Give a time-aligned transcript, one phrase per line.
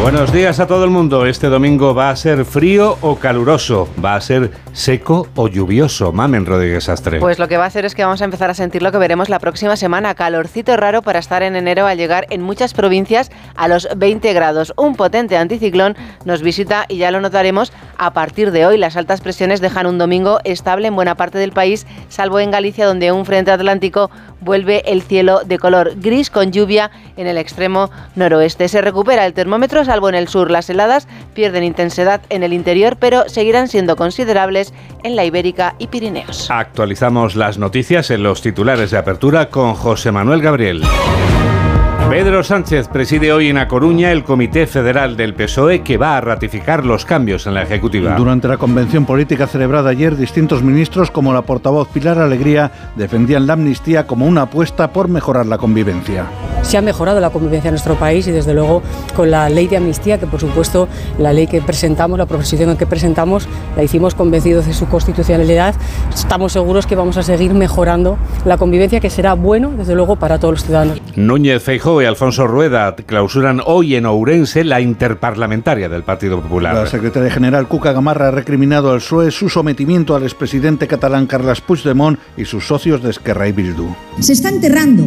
[0.00, 1.26] Buenos días a todo el mundo.
[1.26, 6.10] Este domingo va a ser frío o caluroso, va a ser seco o lluvioso.
[6.10, 7.20] Mamen Rodríguez Astre.
[7.20, 8.98] Pues lo que va a hacer es que vamos a empezar a sentir lo que
[8.98, 10.14] veremos la próxima semana.
[10.14, 14.72] Calorcito raro para estar en enero al llegar en muchas provincias a los 20 grados.
[14.78, 15.94] Un potente anticiclón
[16.24, 18.78] nos visita y ya lo notaremos a partir de hoy.
[18.78, 22.86] Las altas presiones dejan un domingo estable en buena parte del país, salvo en Galicia
[22.86, 24.10] donde un frente atlántico
[24.40, 28.66] vuelve el cielo de color gris con lluvia en el extremo noroeste.
[28.68, 30.52] Se recupera el termómetro, salvo en el sur.
[30.52, 35.88] Las heladas pierden intensidad en el interior, pero seguirán siendo considerables en la Ibérica y
[35.88, 36.48] Pirineos.
[36.48, 40.84] Actualizamos las noticias en los titulares de apertura con José Manuel Gabriel.
[42.10, 46.20] Pedro Sánchez preside hoy en A Coruña el Comité Federal del PSOE que va a
[46.20, 48.16] ratificar los cambios en la Ejecutiva.
[48.16, 53.52] Durante la convención política celebrada ayer, distintos ministros, como la portavoz Pilar Alegría, defendían la
[53.52, 56.26] amnistía como una apuesta por mejorar la convivencia.
[56.62, 58.82] Se ha mejorado la convivencia en nuestro país y desde luego
[59.14, 62.86] con la ley de amnistía, que por supuesto la ley que presentamos, la proposición que
[62.86, 65.76] presentamos, la hicimos convencidos de su constitucionalidad.
[66.12, 70.38] Estamos seguros que vamos a seguir mejorando la convivencia, que será bueno desde luego para
[70.38, 71.00] todos los ciudadanos.
[71.14, 76.74] Núñez Feijóo y Alfonso Rueda clausuran hoy en Ourense la interparlamentaria del Partido Popular.
[76.74, 81.60] La secretaria general Cuca Gamarra ha recriminado al PSOE su sometimiento al expresidente catalán Carles
[81.60, 83.88] Puigdemont y sus socios de Esquerra y Bildu.
[84.20, 85.06] Se está enterrando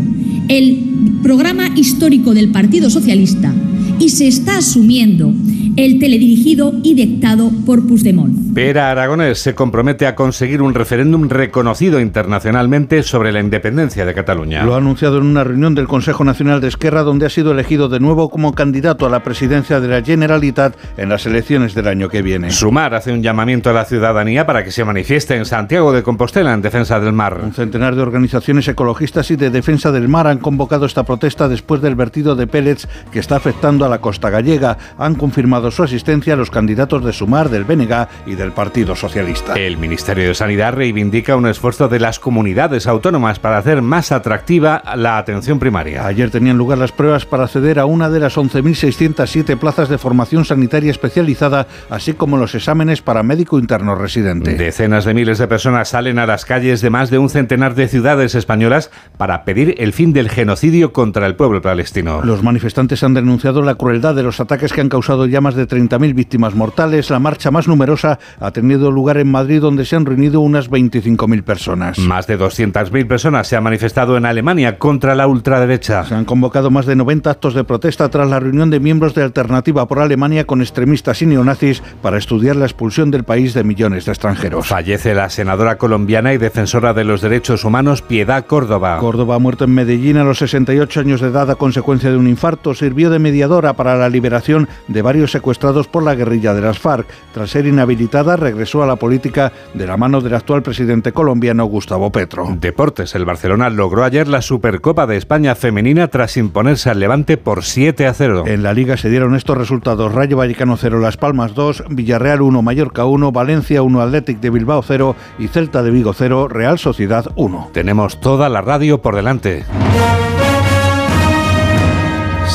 [0.50, 3.54] el programa histórico del Partido Socialista
[4.00, 5.34] y se está asumiendo
[5.76, 8.54] el teledirigido y dictado por Puigdemont.
[8.54, 14.64] Pera Aragonés se compromete a conseguir un referéndum reconocido internacionalmente sobre la independencia de Cataluña.
[14.64, 17.88] Lo ha anunciado en una reunión del Consejo Nacional de Esquerra donde ha sido elegido
[17.88, 22.10] de nuevo como candidato a la presidencia de la Generalitat en las elecciones del año
[22.10, 22.52] que viene.
[22.52, 26.54] Sumar hace un llamamiento a la ciudadanía para que se manifieste en Santiago de Compostela
[26.54, 27.40] en defensa del mar.
[27.42, 31.82] Un centenar de organizaciones ecologistas y de defensa del mar han convocado esta protesta después
[31.82, 34.78] del vertido de pellets que está afectando a la costa gallega.
[34.98, 39.54] Han confirmado su asistencia a los candidatos de Sumar, del BNG y del Partido Socialista.
[39.54, 44.82] El Ministerio de Sanidad reivindica un esfuerzo de las comunidades autónomas para hacer más atractiva
[44.96, 46.06] la atención primaria.
[46.06, 50.46] Ayer tenían lugar las pruebas para acceder a una de las 11.607 plazas de formación
[50.46, 54.56] sanitaria especializada, así como los exámenes para médico interno residente.
[54.56, 57.88] Decenas de miles de personas salen a las calles de más de un centenar de
[57.88, 62.22] ciudades españolas para pedir el fin del genocidio contra el pueblo palestino.
[62.24, 65.68] Los manifestantes han denunciado la crueldad de los ataques que han causado ya más de
[65.68, 67.10] 30.000 víctimas mortales.
[67.10, 71.44] La marcha más numerosa ha tenido lugar en Madrid, donde se han reunido unas 25.000
[71.44, 72.00] personas.
[72.00, 76.06] Más de 200.000 personas se han manifestado en Alemania contra la ultraderecha.
[76.06, 79.24] Se han convocado más de 90 actos de protesta tras la reunión de miembros de
[79.24, 84.06] Alternativa por Alemania con extremistas y neonazis para estudiar la expulsión del país de millones
[84.06, 84.68] de extranjeros.
[84.68, 88.98] Fallece la senadora colombiana y defensora de los derechos humanos Piedad Córdoba.
[89.00, 92.28] Córdoba ha muerto en Medellín a los 68 años de edad a consecuencia de un
[92.28, 92.76] infarto.
[92.76, 97.08] Sirvió de mediadora para la liberación de varios secuestrados por la guerrilla de las FARC.
[97.34, 102.12] Tras ser inhabilitada, regresó a la política de la mano del actual presidente colombiano Gustavo
[102.12, 102.48] Petro.
[102.60, 103.16] Deportes.
[103.16, 108.06] El Barcelona logró ayer la Supercopa de España femenina tras imponerse al Levante por 7
[108.08, 108.44] a 0.
[108.48, 112.62] En la liga se dieron estos resultados: Rayo Vallecano 0, Las Palmas 2, Villarreal 1,
[112.62, 117.26] Mallorca 1, Valencia 1, Athletic de Bilbao 0 y Celta de Vigo 0, Real Sociedad
[117.36, 117.72] 1.
[117.74, 119.64] Tenemos toda la radio por delante.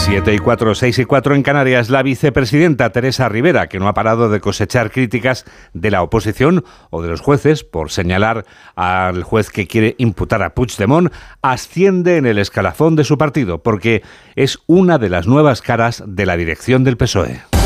[0.08, 3.94] 7 y 4, 6 y 4 en Canarias, la vicepresidenta Teresa Rivera, que no ha
[3.94, 9.50] parado de cosechar críticas de la oposición o de los jueces por señalar al juez
[9.50, 14.02] que quiere imputar a Puigdemont, asciende en el escalafón de su partido, porque
[14.34, 17.57] es una de las nuevas caras de la dirección del PSOE.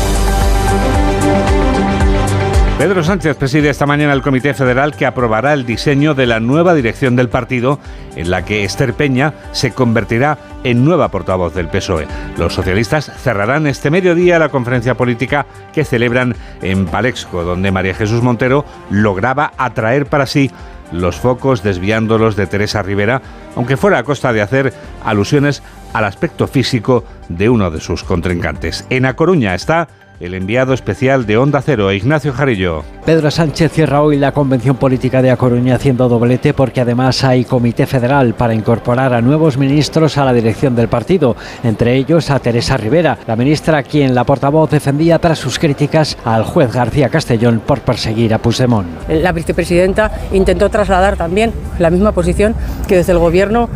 [2.83, 6.73] Pedro Sánchez preside esta mañana el Comité Federal que aprobará el diseño de la nueva
[6.73, 7.79] dirección del partido,
[8.17, 12.07] en la que Esther Peña se convertirá en nueva portavoz del PSOE.
[12.37, 18.21] Los socialistas cerrarán este mediodía la conferencia política que celebran en Palexco, donde María Jesús
[18.21, 20.51] Montero lograba atraer para sí
[20.91, 23.21] los focos desviándolos de Teresa Rivera,
[23.55, 24.73] aunque fuera a costa de hacer
[25.05, 25.63] alusiones
[25.93, 28.85] al aspecto físico de uno de sus contrincantes.
[28.89, 29.87] En A Coruña está
[30.23, 32.83] el enviado especial de Onda Cero, Ignacio Jarillo.
[33.05, 37.43] Pedro Sánchez cierra hoy la convención política de A Coruña haciendo doblete porque además hay
[37.43, 41.35] comité federal para incorporar a nuevos ministros a la dirección del partido,
[41.65, 46.45] entre ellos a Teresa Rivera, la ministra quien la portavoz defendía tras sus críticas al
[46.45, 48.87] juez García Castellón por perseguir a Puigdemont.
[49.09, 52.55] La vicepresidenta intentó trasladar también la misma posición
[52.87, 53.67] que desde el gobierno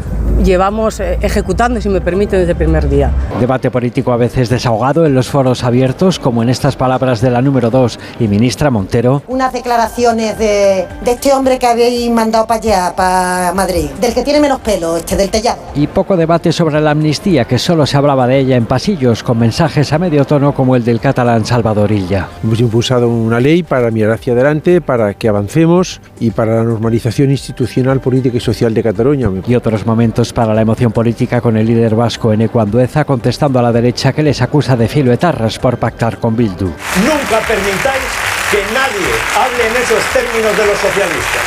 [0.43, 3.11] llevamos eh, ejecutando, si me permite, desde el primer día.
[3.39, 7.41] Debate político a veces desahogado en los foros abiertos, como en estas palabras de la
[7.41, 9.23] número 2 y ministra Montero.
[9.27, 14.23] Unas declaraciones de, de este hombre que habéis mandado para allá, para Madrid, del que
[14.23, 15.59] tiene menos pelo, este del Tellado.
[15.75, 19.39] Y poco debate sobre la amnistía, que solo se hablaba de ella en pasillos, con
[19.39, 22.27] mensajes a medio tono como el del catalán Salvador Illa.
[22.43, 27.31] Hemos impulsado una ley para mirar hacia adelante, para que avancemos y para la normalización
[27.31, 29.29] institucional, política y social de Cataluña.
[29.47, 33.61] Y otros momentos para la emoción política con el líder vasco Eneco Andueza contestando a
[33.61, 36.65] la derecha que les acusa de filo etarras por pactar con Bildu.
[36.65, 38.03] Nunca permitáis
[38.51, 41.43] que nadie hable en esos términos de los socialistas.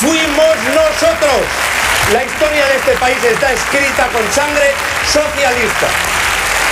[0.00, 1.42] Fuimos nosotros.
[2.12, 4.72] La historia de este país está escrita con sangre
[5.04, 5.88] socialista.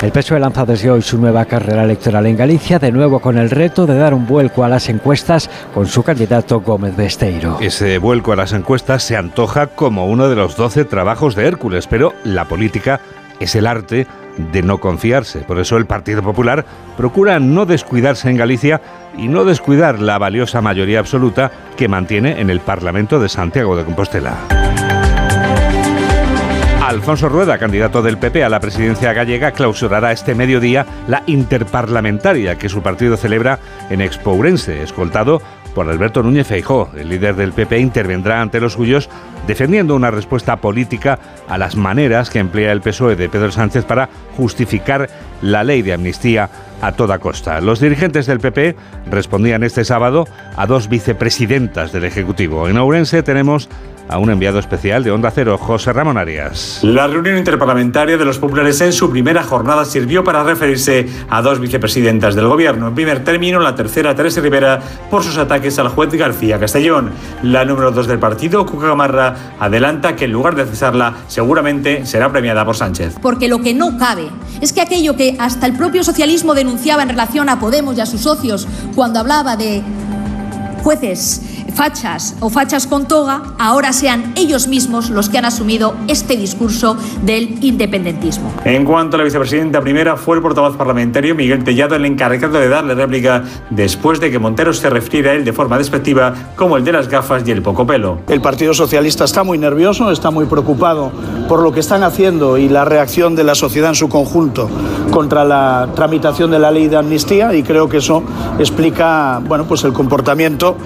[0.03, 3.49] El PSOE lanza desde hoy su nueva carrera electoral en Galicia, de nuevo con el
[3.49, 7.57] reto de dar un vuelco a las encuestas con su candidato Gómez Besteiro.
[7.63, 11.87] Ese vuelco a las encuestas se antoja como uno de los 12 trabajos de Hércules,
[11.87, 13.01] pero la política
[13.41, 14.07] es el arte
[14.37, 15.41] de no confiarse.
[15.41, 16.67] Por eso el Partido Popular
[16.99, 18.83] procura no descuidarse en Galicia
[19.17, 23.85] y no descuidar la valiosa mayoría absoluta que mantiene en el Parlamento de Santiago de
[23.85, 24.37] Compostela.
[26.87, 32.69] Alfonso Rueda, candidato del PP a la presidencia gallega, clausurará este mediodía la interparlamentaria que
[32.69, 33.59] su partido celebra
[33.91, 35.43] en Expourense, escoltado
[35.75, 36.89] por Alberto Núñez Feijó.
[36.97, 39.11] El líder del PP intervendrá ante los suyos
[39.49, 41.19] defendiendo una respuesta política
[41.49, 45.11] a las maneras que emplea el PSOE de Pedro Sánchez para justificar
[45.43, 46.51] la ley de amnistía
[46.81, 47.61] a toda costa.
[47.61, 48.77] Los dirigentes del PP
[49.11, 52.69] respondían este sábado a dos vicepresidentas del Ejecutivo.
[52.69, 53.69] En Ourense tenemos
[54.09, 56.81] a un enviado especial de Onda Cero, José Ramón Arias.
[56.83, 61.59] La reunión interparlamentaria de los populares en su primera jornada sirvió para referirse a dos
[61.59, 62.89] vicepresidentas del gobierno.
[62.89, 64.81] En primer término, la tercera, Teresa Rivera,
[65.11, 67.11] por sus ataques al juez García Castellón.
[67.43, 72.31] La número dos del partido, Cuca Gamarra, adelanta que en lugar de cesarla, seguramente será
[72.31, 73.17] premiada por Sánchez.
[73.21, 74.29] Porque lo que no cabe
[74.61, 78.07] es que aquello que hasta el propio socialismo denunciaba en relación a Podemos y a
[78.07, 79.83] sus socios cuando hablaba de
[80.83, 81.41] jueces
[81.77, 86.97] fachas o fachas con toga, ahora sean ellos mismos los que han asumido este discurso
[87.23, 88.51] del independentismo.
[88.65, 92.69] En cuanto a la vicepresidenta primera, fue el portavoz parlamentario Miguel Tellado el encargado de
[92.69, 96.85] darle réplica después de que Montero se refiriera a él de forma despectiva como el
[96.85, 98.21] de las gafas y el poco pelo.
[98.29, 101.13] El Partido Socialista está muy nervioso, está muy preocupado
[101.49, 104.69] por lo que están haciendo y la reacción de la sociedad en su conjunto
[105.11, 108.23] contra la tramitación de la ley de amnistía y creo que eso
[108.59, 110.77] explica bueno, pues el comportamiento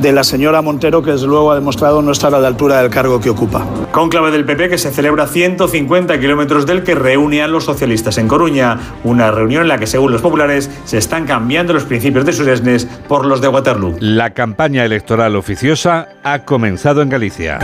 [0.00, 2.90] de la señora Montero que desde luego ha demostrado no estar a la altura del
[2.90, 3.64] cargo que ocupa.
[3.92, 8.18] Conclave del PP que se celebra a 150 kilómetros del que reúne a los socialistas
[8.18, 12.24] en Coruña, una reunión en la que según los populares se están cambiando los principios
[12.24, 13.96] de Suresnes por los de Waterloo.
[14.00, 17.58] La campaña electoral oficiosa ha comenzado en Galicia.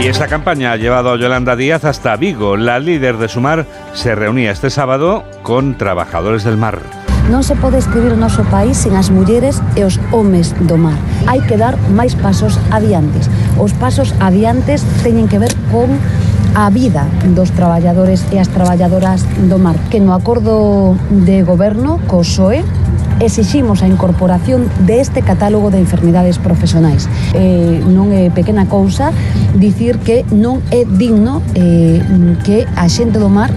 [0.00, 2.56] Y esa campaña ha llevado a Yolanda Díaz hasta Vigo.
[2.56, 6.80] La líder de Sumar se reunía este sábado con trabajadores del mar.
[7.28, 10.96] Non se pode escribir o noso país sen as mulleres e os homes do mar.
[11.28, 13.28] Hai que dar máis pasos adiantes.
[13.60, 15.92] Os pasos adiantes teñen que ver con
[16.56, 17.04] a vida
[17.36, 19.76] dos traballadores e as traballadoras do mar.
[19.92, 22.64] Que no acordo de goberno co SOE
[23.20, 27.08] exiximos a incorporación deste catálogo de enfermidades profesionais.
[27.34, 29.12] Eh, non é pequena cousa
[29.54, 32.00] dicir que non é digno eh,
[32.42, 33.52] que a xente do mar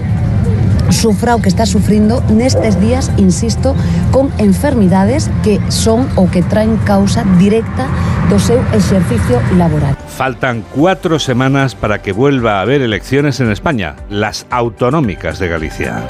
[0.90, 3.74] sufra o que está sufrindo nestes días, insisto,
[4.12, 7.88] con enfermidades que son o que traen causa directa
[8.28, 9.96] do seu exercicio laboral.
[10.08, 16.04] Faltan cuatro semanas para que vuelva a haber elecciones en España, las autonómicas de Galicia.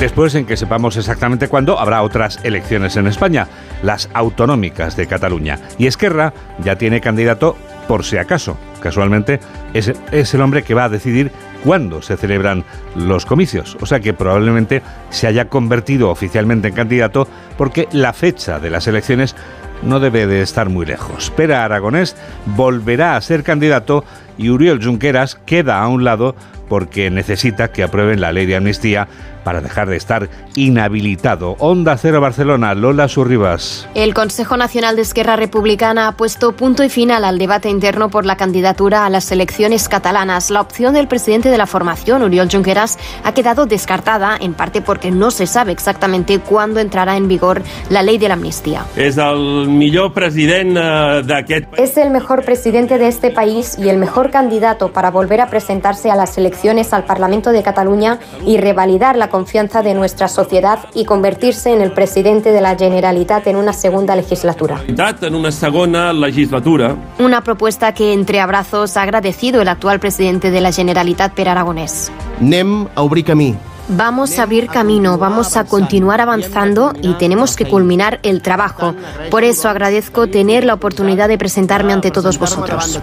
[0.00, 3.48] Después, en que sepamos exactamente cuándo, habrá otras elecciones en España,
[3.82, 5.58] las autonómicas de Cataluña.
[5.76, 7.56] Y Esquerra ya tiene candidato
[7.88, 8.56] por si acaso.
[8.80, 9.40] Casualmente,
[9.74, 11.32] es, el hombre que va a decidir
[11.64, 12.64] cuándo se celebran
[12.94, 13.76] los comicios.
[13.80, 17.26] O sea que probablemente se haya convertido oficialmente en candidato
[17.56, 19.34] porque la fecha de las elecciones
[19.82, 21.30] no debe de estar muy lejos.
[21.30, 22.14] Pera Aragonés
[22.46, 24.04] volverá a ser candidato
[24.36, 26.36] y Uriel Junqueras queda a un lado
[26.68, 29.08] porque necesita que aprueben la ley de amnistía
[29.48, 31.56] para dejar de estar inhabilitado.
[31.58, 33.88] Onda Cero Barcelona, Lola Surribas.
[33.94, 38.26] El Consejo Nacional de Esquerra Republicana ha puesto punto y final al debate interno por
[38.26, 40.50] la candidatura a las elecciones catalanas.
[40.50, 45.10] La opción del presidente de la formación, Uriol Junqueras, ha quedado descartada, en parte porque
[45.10, 48.84] no se sabe exactamente cuándo entrará en vigor la ley de la amnistía.
[48.96, 54.30] Es el mejor presidente de Es el mejor presidente de este país y el mejor
[54.30, 59.16] candidato para volver a presentarse a las elecciones elecciones al Parlamento de Cataluña y revalidar
[59.16, 63.72] la confianza de nuestra sociedad y convertirse en el presidente de la Generalitat en una
[63.72, 64.82] segunda legislatura.
[65.22, 66.96] En una segunda legislatura.
[67.20, 72.10] Una propuesta que entre abrazos ha agradecido el actual presidente de la Generalitat per Aragonés.
[72.40, 73.54] Nem a obrir camí
[73.90, 78.94] Vamos a abrir camino, vamos a continuar avanzando y tenemos que culminar el trabajo.
[79.30, 83.00] Por eso agradezco tener la oportunidad de presentarme ante todos vosotros.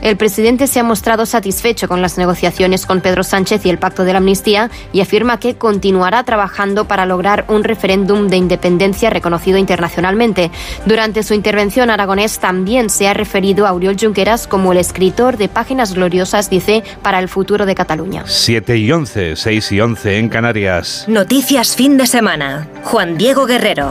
[0.00, 4.04] El presidente se ha mostrado satisfecho con las negociaciones con Pedro Sánchez y el pacto
[4.04, 9.58] de la amnistía y afirma que continuará trabajando para lograr un referéndum de independencia reconocido
[9.58, 10.50] internacionalmente.
[10.86, 15.50] Durante su intervención, Aragonés también se ha referido a Oriol Junqueras como el escritor de
[15.50, 18.24] páginas gloriosas, dice, para el futuro de Cataluña.
[18.26, 21.06] 7 y 11, 6 y 11 en Canarias.
[21.08, 22.68] Noticias fin de semana.
[22.84, 23.90] Juan Diego Guerrero.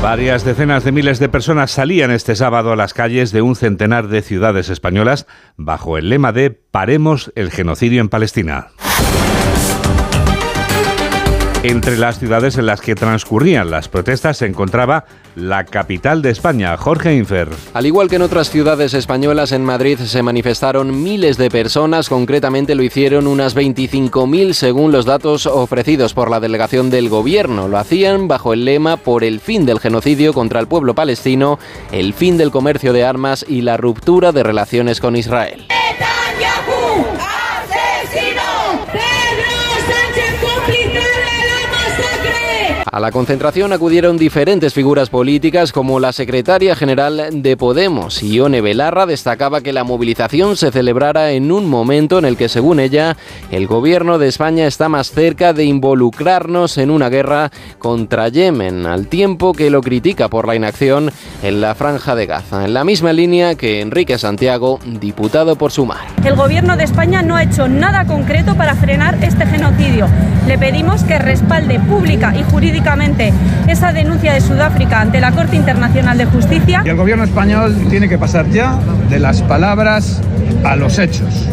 [0.00, 4.08] Varias decenas de miles de personas salían este sábado a las calles de un centenar
[4.08, 5.26] de ciudades españolas
[5.58, 8.68] bajo el lema de Paremos el genocidio en Palestina.
[11.68, 15.04] Entre las ciudades en las que transcurrían las protestas se encontraba
[15.36, 17.50] la capital de España, Jorge Infer.
[17.74, 22.74] Al igual que en otras ciudades españolas, en Madrid se manifestaron miles de personas, concretamente
[22.74, 27.68] lo hicieron unas 25.000 según los datos ofrecidos por la delegación del gobierno.
[27.68, 31.58] Lo hacían bajo el lema por el fin del genocidio contra el pueblo palestino,
[31.92, 35.68] el fin del comercio de armas y la ruptura de relaciones con Israel.
[42.98, 49.06] A la concentración acudieron diferentes figuras políticas como la secretaria general de Podemos, Ione Belarra,
[49.06, 53.16] destacaba que la movilización se celebrara en un momento en el que, según ella,
[53.52, 59.06] el gobierno de España está más cerca de involucrarnos en una guerra contra Yemen, al
[59.06, 61.12] tiempo que lo critica por la inacción
[61.44, 66.04] en la franja de Gaza, en la misma línea que Enrique Santiago, diputado por Sumar.
[66.24, 70.08] El gobierno de España no ha hecho nada concreto para frenar este genocidio.
[70.48, 72.87] Le pedimos que respalde pública y jurídica
[73.66, 76.82] esa denuncia de Sudáfrica ante la Corte Internacional de Justicia.
[76.84, 78.78] Y el gobierno español tiene que pasar ya
[79.10, 80.22] de las palabras
[80.64, 81.48] a los hechos.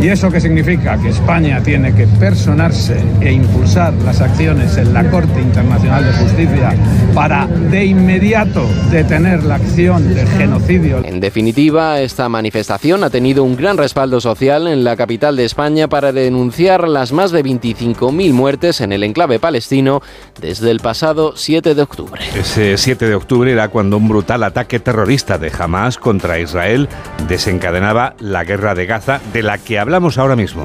[0.00, 0.96] ¿Y eso qué significa?
[0.96, 6.76] Que España tiene que personarse e impulsar las acciones en la Corte Internacional de Justicia
[7.14, 11.04] para de inmediato detener la acción de genocidio.
[11.04, 15.88] En definitiva, esta manifestación ha tenido un gran respaldo social en la capital de España
[15.88, 20.00] para denunciar las más de 25.000 muertes en el enclave palestino
[20.40, 22.22] desde el pasado 7 de octubre.
[22.36, 26.88] Ese 7 de octubre era cuando un brutal ataque terrorista de Hamas contra Israel
[27.26, 30.64] desencadenaba la guerra de Gaza de la que hablamos ahora mismo.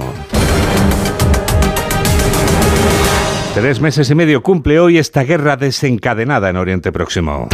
[3.56, 7.48] Tres meses y medio cumple hoy esta guerra desencadenada en Oriente Próximo.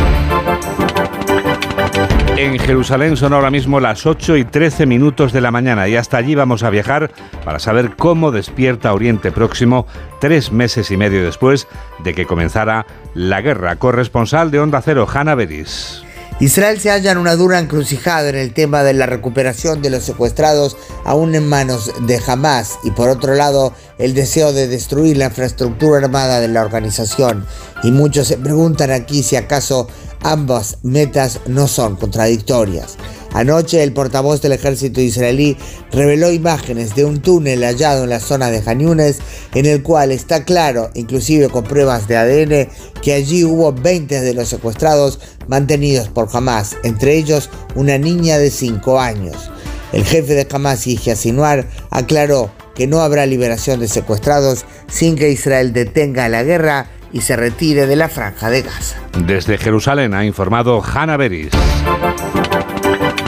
[2.37, 6.17] En Jerusalén son ahora mismo las 8 y 13 minutos de la mañana y hasta
[6.17, 7.11] allí vamos a viajar
[7.45, 9.85] para saber cómo despierta Oriente Próximo
[10.19, 11.67] tres meses y medio después
[12.03, 13.75] de que comenzara la guerra.
[13.75, 16.03] Corresponsal de Onda Cero, Hanna Beris.
[16.39, 20.03] Israel se halla en una dura encrucijada en el tema de la recuperación de los
[20.03, 25.25] secuestrados aún en manos de Hamas y por otro lado el deseo de destruir la
[25.25, 27.45] infraestructura armada de la organización.
[27.83, 29.89] Y muchos se preguntan aquí si acaso
[30.21, 32.97] ambas metas no son contradictorias.
[33.33, 35.57] Anoche el portavoz del ejército israelí
[35.91, 39.19] reveló imágenes de un túnel hallado en la zona de Janiunes
[39.53, 42.69] en el cual está claro, inclusive con pruebas de ADN,
[43.01, 48.51] que allí hubo 20 de los secuestrados mantenidos por Hamas, entre ellos una niña de
[48.51, 49.51] 5 años.
[49.93, 55.29] El jefe de Hamas, Yihya Sinwar, aclaró que no habrá liberación de secuestrados sin que
[55.29, 58.97] Israel detenga la guerra y se retire de la franja de Gaza.
[59.25, 61.49] Desde Jerusalén ha informado Hanna Beris.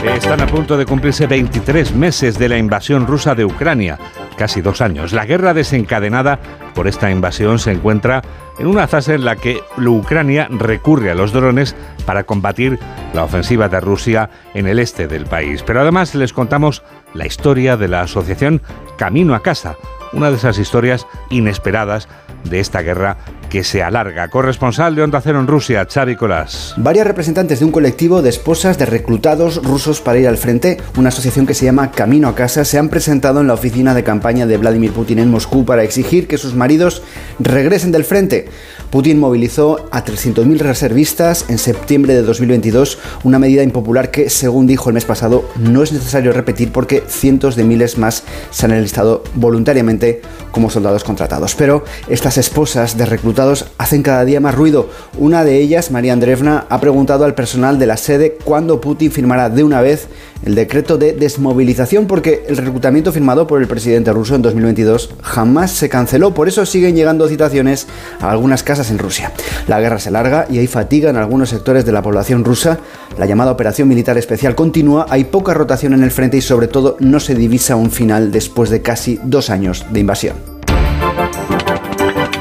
[0.04, 3.98] Están a punto de cumplirse 23 meses de la invasión rusa de Ucrania,
[4.36, 5.12] casi dos años.
[5.12, 6.40] La guerra desencadenada
[6.74, 8.20] por esta invasión se encuentra
[8.58, 12.80] en una fase en la que Ucrania recurre a los drones para combatir
[13.14, 15.62] la ofensiva de Rusia en el este del país.
[15.62, 16.82] Pero además les contamos
[17.14, 18.60] la historia de la asociación
[18.98, 19.76] Camino a Casa,
[20.12, 22.08] una de esas historias inesperadas
[22.44, 23.18] de esta guerra
[23.52, 24.28] que se alarga.
[24.28, 26.72] Corresponsal de Onda Cero en Rusia, Xavi Colás.
[26.78, 31.10] Varias representantes de un colectivo de esposas de reclutados rusos para ir al frente, una
[31.10, 34.46] asociación que se llama Camino a Casa, se han presentado en la oficina de campaña
[34.46, 37.02] de Vladimir Putin en Moscú para exigir que sus maridos
[37.40, 38.48] regresen del frente.
[38.92, 44.90] Putin movilizó a 300.000 reservistas en septiembre de 2022, una medida impopular que, según dijo
[44.90, 49.24] el mes pasado, no es necesario repetir porque cientos de miles más se han enlistado
[49.34, 50.20] voluntariamente
[50.50, 51.54] como soldados contratados.
[51.54, 54.90] Pero estas esposas de reclutados hacen cada día más ruido.
[55.16, 59.48] Una de ellas, María Andreevna, ha preguntado al personal de la sede cuándo Putin firmará
[59.48, 60.08] de una vez
[60.44, 65.70] el decreto de desmovilización porque el reclutamiento firmado por el presidente ruso en 2022 jamás
[65.70, 66.34] se canceló.
[66.34, 67.86] Por eso siguen llegando citaciones
[68.20, 69.32] a algunas casas en Rusia.
[69.68, 72.78] La guerra se larga y hay fatiga en algunos sectores de la población rusa.
[73.18, 76.96] La llamada operación militar especial continúa, hay poca rotación en el frente y sobre todo
[77.00, 80.36] no se divisa un final después de casi dos años de invasión.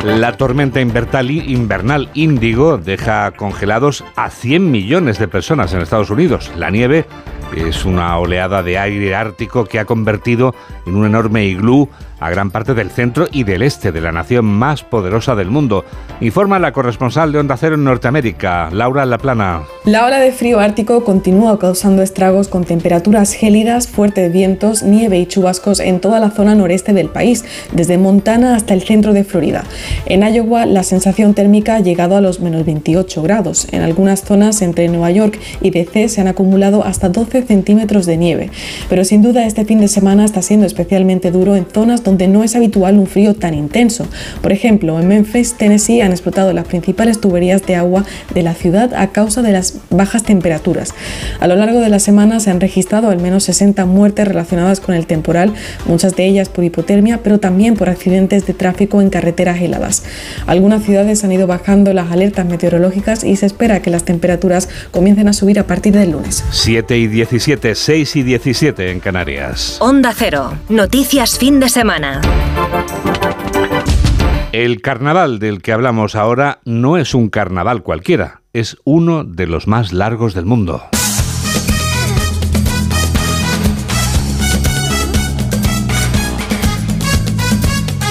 [0.03, 6.51] La tormenta invernal Índigo deja congelados a 100 millones de personas en Estados Unidos.
[6.57, 7.05] La nieve
[7.55, 10.55] es una oleada de aire ártico que ha convertido
[10.87, 11.87] en un enorme iglú
[12.21, 15.83] a gran parte del centro y del este de la nación más poderosa del mundo.
[16.21, 19.63] Informa la corresponsal de Onda Cero en Norteamérica, Laura Laplana.
[19.85, 25.25] La ola de frío ártico continúa causando estragos con temperaturas gélidas, fuertes vientos, nieve y
[25.25, 29.63] chubascos en toda la zona noreste del país, desde Montana hasta el centro de Florida.
[30.05, 33.67] En Iowa, la sensación térmica ha llegado a los menos 28 grados.
[33.71, 38.17] En algunas zonas entre Nueva York y DC se han acumulado hasta 12 centímetros de
[38.17, 38.51] nieve.
[38.89, 42.43] Pero sin duda este fin de semana está siendo especialmente duro en zonas donde no
[42.43, 44.07] es habitual un frío tan intenso.
[44.41, 48.93] Por ejemplo, en Memphis, Tennessee, han explotado las principales tuberías de agua de la ciudad
[48.93, 50.93] a causa de las bajas temperaturas.
[51.39, 54.95] A lo largo de la semana se han registrado al menos 60 muertes relacionadas con
[54.95, 55.53] el temporal,
[55.85, 60.03] muchas de ellas por hipotermia, pero también por accidentes de tráfico en carreteras heladas.
[60.47, 65.27] Algunas ciudades han ido bajando las alertas meteorológicas y se espera que las temperaturas comiencen
[65.27, 66.43] a subir a partir del lunes.
[66.51, 69.77] 7 y 17, 6 y 17 en Canarias.
[69.79, 72.00] Onda Cero, noticias fin de semana.
[74.51, 79.67] El carnaval del que hablamos ahora no es un carnaval cualquiera, es uno de los
[79.67, 80.83] más largos del mundo.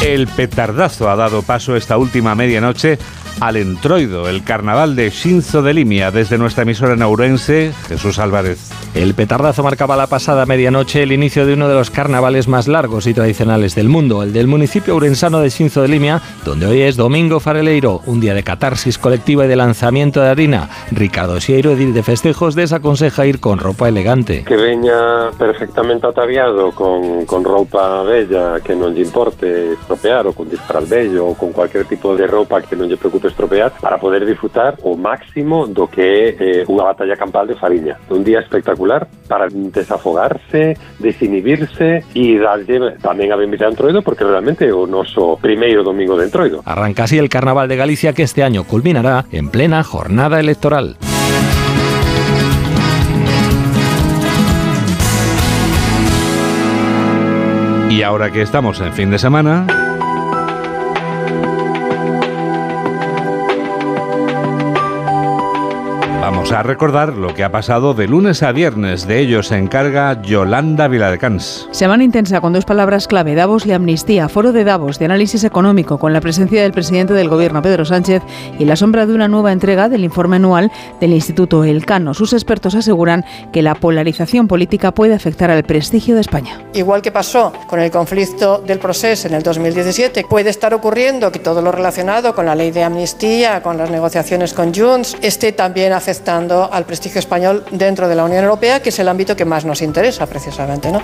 [0.04, 2.98] El petardazo ha dado paso esta última medianoche
[3.40, 8.70] al Entroido, el carnaval de Shinzo de Limia, desde nuestra emisora naurense, Jesús Álvarez.
[8.94, 13.06] El petardazo marcaba la pasada medianoche el inicio de uno de los carnavales más largos
[13.06, 16.96] y tradicionales del mundo, el del municipio urensano de Shinzo de Limia, donde hoy es
[16.96, 20.68] Domingo Fareleiro, un día de catarsis colectiva y de lanzamiento de harina.
[20.90, 24.44] Ricardo Sieiro, edil de festejos, desaconseja ir con ropa elegante.
[24.44, 30.50] Que veña perfectamente ataviado con, con ropa bella que non lle importe estropear ou con
[30.50, 34.26] disparal bello ou con cualquier tipo de ropa que non lle preocupe estropear para poder
[34.26, 37.96] disfrutar o máximo do que é eh, unha batalla campal de Fariña.
[38.10, 44.66] Un día espectacular para desafogarse, desinhibirse e darlle tamén a benvida a Entroido porque realmente
[44.66, 46.60] é o noso primeiro domingo de Entroido.
[46.66, 50.98] Arranca así el Carnaval de Galicia que este año culminará en plena jornada electoral.
[57.90, 59.89] Y ahora que estamos en fin de semana...
[66.50, 69.06] Vamos a recordar lo que ha pasado de lunes a viernes.
[69.06, 71.68] De ello se encarga Yolanda Viladecans.
[71.70, 74.28] Semana intensa con dos palabras clave, Davos y amnistía.
[74.28, 78.24] Foro de Davos de análisis económico con la presencia del presidente del gobierno, Pedro Sánchez,
[78.58, 82.14] y la sombra de una nueva entrega del informe anual del Instituto Elcano.
[82.14, 86.64] Sus expertos aseguran que la polarización política puede afectar al prestigio de España.
[86.74, 91.38] Igual que pasó con el conflicto del proceso en el 2017, puede estar ocurriendo que
[91.38, 95.92] todo lo relacionado con la ley de amnistía, con las negociaciones con Junts, esté también
[95.92, 99.64] afectando al prestigio español dentro de la Unión Europea, que es el ámbito que más
[99.64, 100.90] nos interesa precisamente.
[100.90, 101.00] ¿no?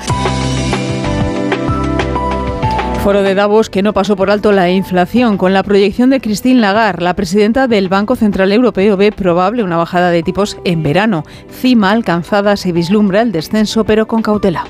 [3.05, 5.39] Foro de Davos que no pasó por alto la inflación.
[5.39, 9.77] Con la proyección de Christine Lagarde, la presidenta del Banco Central Europeo ve probable una
[9.77, 11.23] bajada de tipos en verano.
[11.49, 14.67] Cima alcanzada se vislumbra el descenso, pero con cautela.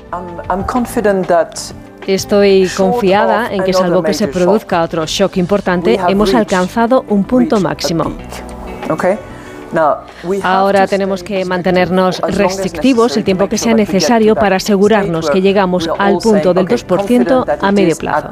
[2.05, 7.59] Estoy confiada en que, salvo que se produzca otro shock importante, hemos alcanzado un punto
[7.59, 8.13] máximo.
[10.43, 16.17] Ahora tenemos que mantenernos restrictivos el tiempo que sea necesario para asegurarnos que llegamos al
[16.17, 18.29] punto del 2% a medio plazo.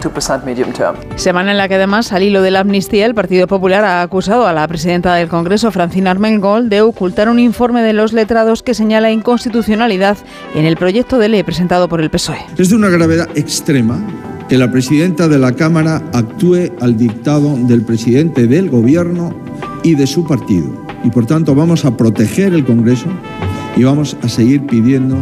[1.15, 4.47] Semana en la que además, al hilo de la amnistía, el Partido Popular ha acusado
[4.47, 8.73] a la presidenta del Congreso, Francina Armengol, de ocultar un informe de los letrados que
[8.73, 10.17] señala inconstitucionalidad
[10.53, 12.39] en el proyecto de ley presentado por el PSOE.
[12.57, 13.99] Es de una gravedad extrema
[14.47, 19.33] que la presidenta de la Cámara actúe al dictado del presidente del Gobierno
[19.83, 23.07] y de su partido y por tanto vamos a proteger el Congreso
[23.77, 25.17] y vamos a seguir pidiendo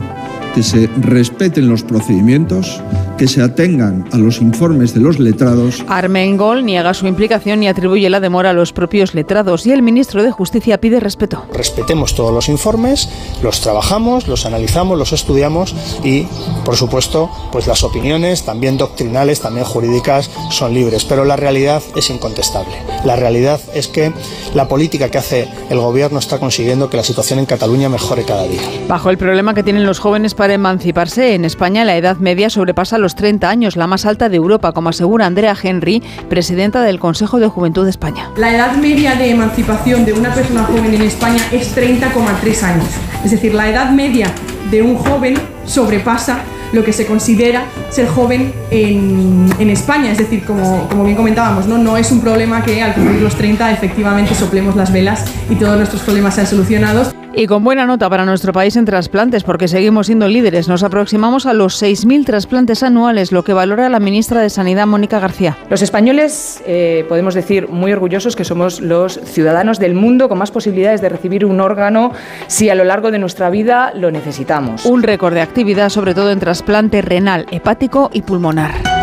[0.55, 2.81] que se respeten los procedimientos,
[3.23, 5.85] que se atengan a los informes de los letrados.
[5.87, 10.23] Armengol niega su implicación y atribuye la demora a los propios letrados y el ministro
[10.23, 11.45] de Justicia pide respeto.
[11.53, 13.07] Respetemos todos los informes,
[13.41, 16.27] los trabajamos, los analizamos, los estudiamos y,
[16.65, 21.05] por supuesto, pues las opiniones, también doctrinales, también jurídicas, son libres.
[21.05, 22.73] Pero la realidad es incontestable.
[23.05, 24.11] La realidad es que
[24.53, 28.43] la política que hace el gobierno está consiguiendo que la situación en Cataluña mejore cada
[28.43, 28.59] día.
[28.89, 32.97] Bajo el problema que tienen los jóvenes para emanciparse, en España la edad media sobrepasa
[32.97, 37.39] los 30 años, la más alta de Europa, como asegura Andrea Henry, presidenta del Consejo
[37.39, 38.29] de Juventud de España.
[38.37, 42.87] La edad media de emancipación de una persona joven en España es 30,3 años.
[43.23, 44.31] Es decir, la edad media
[44.71, 46.39] de un joven sobrepasa
[46.73, 50.11] lo que se considera ser joven en, España.
[50.11, 51.77] Es decir, como, como, bien comentábamos, ¿no?
[51.77, 55.77] no es un problema que al cumplir los 30 efectivamente soplemos las velas y todos
[55.77, 57.15] nuestros problemas sean solucionados.
[57.35, 60.67] Y con buena nota para nuestro país en trasplantes, porque seguimos siendo líderes.
[60.67, 65.19] Nos aproximamos a los 6.000 trasplantes anuales, lo que valora la ministra de Sanidad, Mónica
[65.19, 65.57] García.
[65.67, 70.51] Los españoles eh, podemos decir muy orgullosos que somos los ciudadanos del mundo con más
[70.51, 72.11] posibilidades de recibir un órgano
[72.45, 74.85] si a lo largo de nuestra vida lo necesitamos.
[74.85, 79.02] Un récord de actividad, sobre todo en trasplante renal, hepático y pulmonar.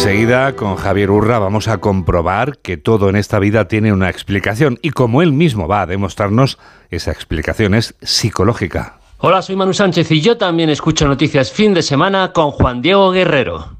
[0.00, 4.78] Enseguida, con Javier Urra, vamos a comprobar que todo en esta vida tiene una explicación
[4.80, 6.56] y como él mismo va a demostrarnos,
[6.88, 8.98] esa explicación es psicológica.
[9.18, 13.10] Hola, soy Manu Sánchez y yo también escucho noticias fin de semana con Juan Diego
[13.10, 13.79] Guerrero.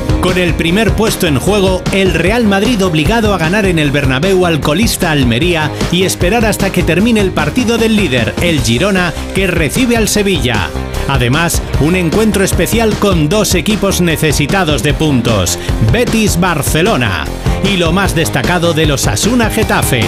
[0.21, 4.45] Con el primer puesto en juego, el Real Madrid obligado a ganar en el Bernabéu
[4.45, 9.47] al colista Almería y esperar hasta que termine el partido del líder, el Girona, que
[9.47, 10.69] recibe al Sevilla.
[11.07, 15.57] Además, un encuentro especial con dos equipos necesitados de puntos,
[15.91, 17.25] Betis Barcelona,
[17.63, 20.03] y lo más destacado de los Asuna Getafe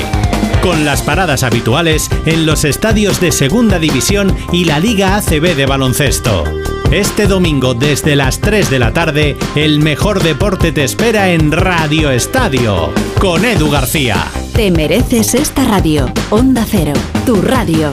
[0.61, 5.65] con las paradas habituales en los estadios de Segunda División y la Liga ACB de
[5.65, 6.45] baloncesto.
[6.93, 12.11] Este domingo desde las 3 de la tarde, el mejor deporte te espera en Radio
[12.11, 14.27] Estadio, con Edu García.
[14.53, 16.05] Te mereces esta radio.
[16.29, 16.93] Onda Cero,
[17.25, 17.91] tu radio.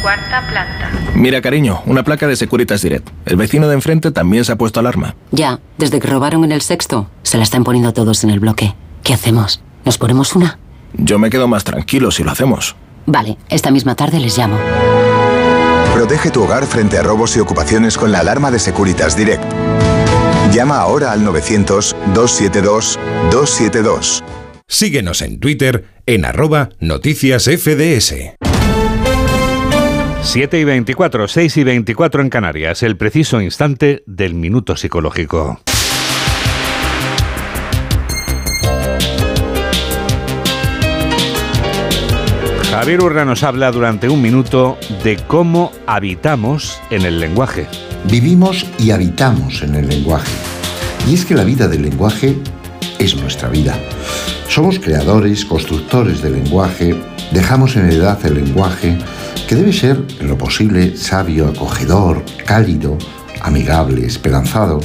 [0.00, 0.90] Cuarta planta.
[1.14, 3.10] Mira, cariño, una placa de Securitas Direct.
[3.26, 5.14] El vecino de enfrente también se ha puesto alarma.
[5.30, 8.74] Ya, desde que robaron en el sexto, se la están poniendo todos en el bloque.
[9.02, 9.60] ¿Qué hacemos?
[9.84, 10.58] ¿Nos ponemos una?
[10.94, 12.76] Yo me quedo más tranquilo si lo hacemos.
[13.06, 14.58] Vale, esta misma tarde les llamo.
[15.94, 19.44] Protege tu hogar frente a robos y ocupaciones con la alarma de Securitas Direct.
[20.52, 24.22] Llama ahora al 900-272-272.
[24.66, 28.14] Síguenos en Twitter en arroba noticias FDS.
[30.22, 35.60] 7 y 24, 6 y 24 en Canarias, el preciso instante del minuto psicológico.
[42.72, 47.66] Javier Urra nos habla durante un minuto de cómo habitamos en el lenguaje.
[48.10, 50.32] Vivimos y habitamos en el lenguaje.
[51.06, 52.34] Y es que la vida del lenguaje
[52.98, 53.78] es nuestra vida.
[54.48, 56.98] Somos creadores, constructores del lenguaje,
[57.30, 58.96] dejamos en heredad el lenguaje
[59.46, 62.96] que debe ser, en lo posible, sabio, acogedor, cálido,
[63.42, 64.80] amigable, esperanzado,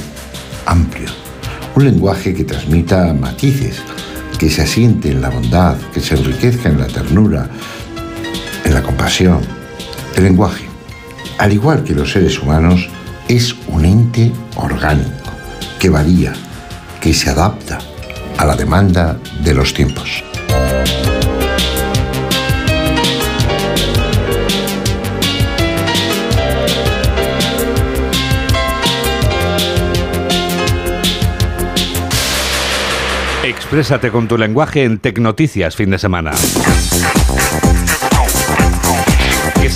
[0.66, 1.08] amplio.
[1.74, 3.80] Un lenguaje que transmita matices,
[4.38, 7.48] que se asiente en la bondad, que se enriquezca en la ternura,
[8.64, 9.40] en la compasión.
[10.16, 10.64] El lenguaje,
[11.38, 12.88] al igual que los seres humanos,
[13.28, 15.30] es un ente orgánico,
[15.78, 16.32] que varía,
[17.00, 17.78] que se adapta
[18.36, 20.24] a la demanda de los tiempos.
[33.44, 36.32] Exprésate con tu lenguaje en Tecnoticias fin de semana.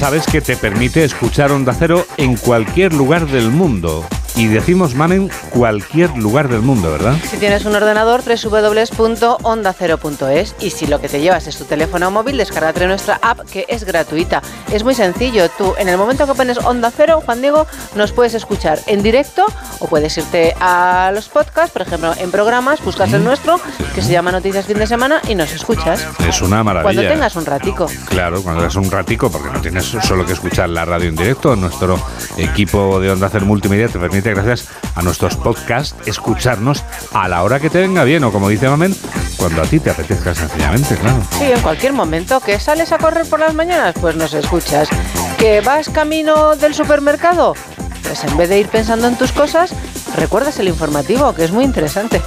[0.03, 4.05] Sabes que te permite escuchar Onda Cero en cualquier lugar del mundo.
[4.35, 7.17] Y decimos, mamen, cualquier lugar del mundo, ¿verdad?
[7.31, 12.39] Si tienes un ordenador, www.ondacero.es y si lo que te llevas es tu teléfono móvil,
[12.39, 14.41] descárgate nuestra app que es gratuita.
[14.73, 18.35] Es muy sencillo, tú en el momento que pones Onda Cero, Juan Diego, nos puedes
[18.35, 19.45] escuchar en directo
[19.81, 23.61] o puedes irte a los podcasts, por ejemplo, en programas, buscas el nuestro,
[23.95, 26.07] que se llama Noticias Fin de Semana y nos escuchas.
[26.27, 26.95] Es una maravilla.
[26.95, 27.87] Cuando tengas un ratico.
[28.09, 31.55] Claro, cuando tengas un ratico, porque no tienes solo que escuchar la radio en directo,
[31.57, 32.01] nuestro
[32.37, 37.61] equipo de Onda Cero Multimedia te permite, gracias a nuestros podcasts, escucharnos a la hora
[37.61, 38.95] que te venga bien, o como dice Mamen,
[39.37, 41.23] cuando a ti te apetezca sencillamente, claro.
[41.39, 42.41] Sí, en cualquier momento.
[42.41, 43.95] ¿Que sales a correr por las mañanas?
[44.01, 44.89] Pues nos escuchas.
[45.39, 47.55] ¿Que vas camino del supermercado?
[48.03, 49.75] Pues en vez de ir pensando en tus cosas,
[50.17, 52.23] recuerdas el informativo, que es muy interesante.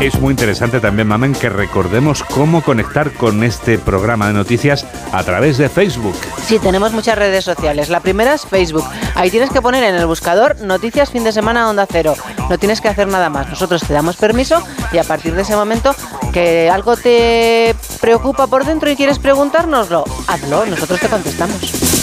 [0.00, 5.22] Es muy interesante también, Mamen, que recordemos cómo conectar con este programa de noticias a
[5.22, 6.14] través de Facebook.
[6.44, 7.88] Sí, tenemos muchas redes sociales.
[7.88, 8.84] La primera es Facebook.
[9.14, 12.16] Ahí tienes que poner en el buscador Noticias Fin de Semana Onda Cero.
[12.50, 13.48] No tienes que hacer nada más.
[13.48, 15.94] Nosotros te damos permiso y a partir de ese momento
[16.32, 20.66] que algo te preocupa por dentro y quieres preguntárnoslo, hazlo.
[20.66, 21.93] Nosotros te contestamos.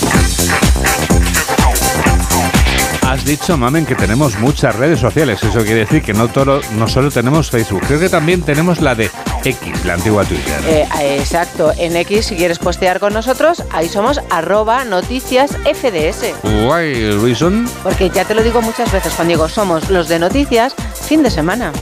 [3.11, 5.43] Has dicho, Mamen, que tenemos muchas redes sociales.
[5.43, 8.95] Eso quiere decir que no, todo, no solo tenemos Facebook, creo que también tenemos la
[8.95, 9.11] de
[9.43, 10.61] X, la antigua Twitter.
[10.65, 10.87] Eh,
[11.19, 11.73] exacto.
[11.77, 16.35] En X, si quieres postear con nosotros, ahí somos arroba noticias FDS.
[16.43, 17.69] Why reason?
[17.83, 21.31] Porque ya te lo digo muchas veces, Juan Diego, somos los de noticias fin de
[21.31, 21.73] semana.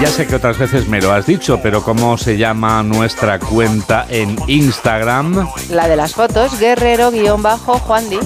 [0.00, 4.06] Ya sé que otras veces me lo has dicho, pero ¿cómo se llama nuestra cuenta
[4.08, 5.48] en Instagram?
[5.70, 8.18] La de las fotos, guerrero-juan Di.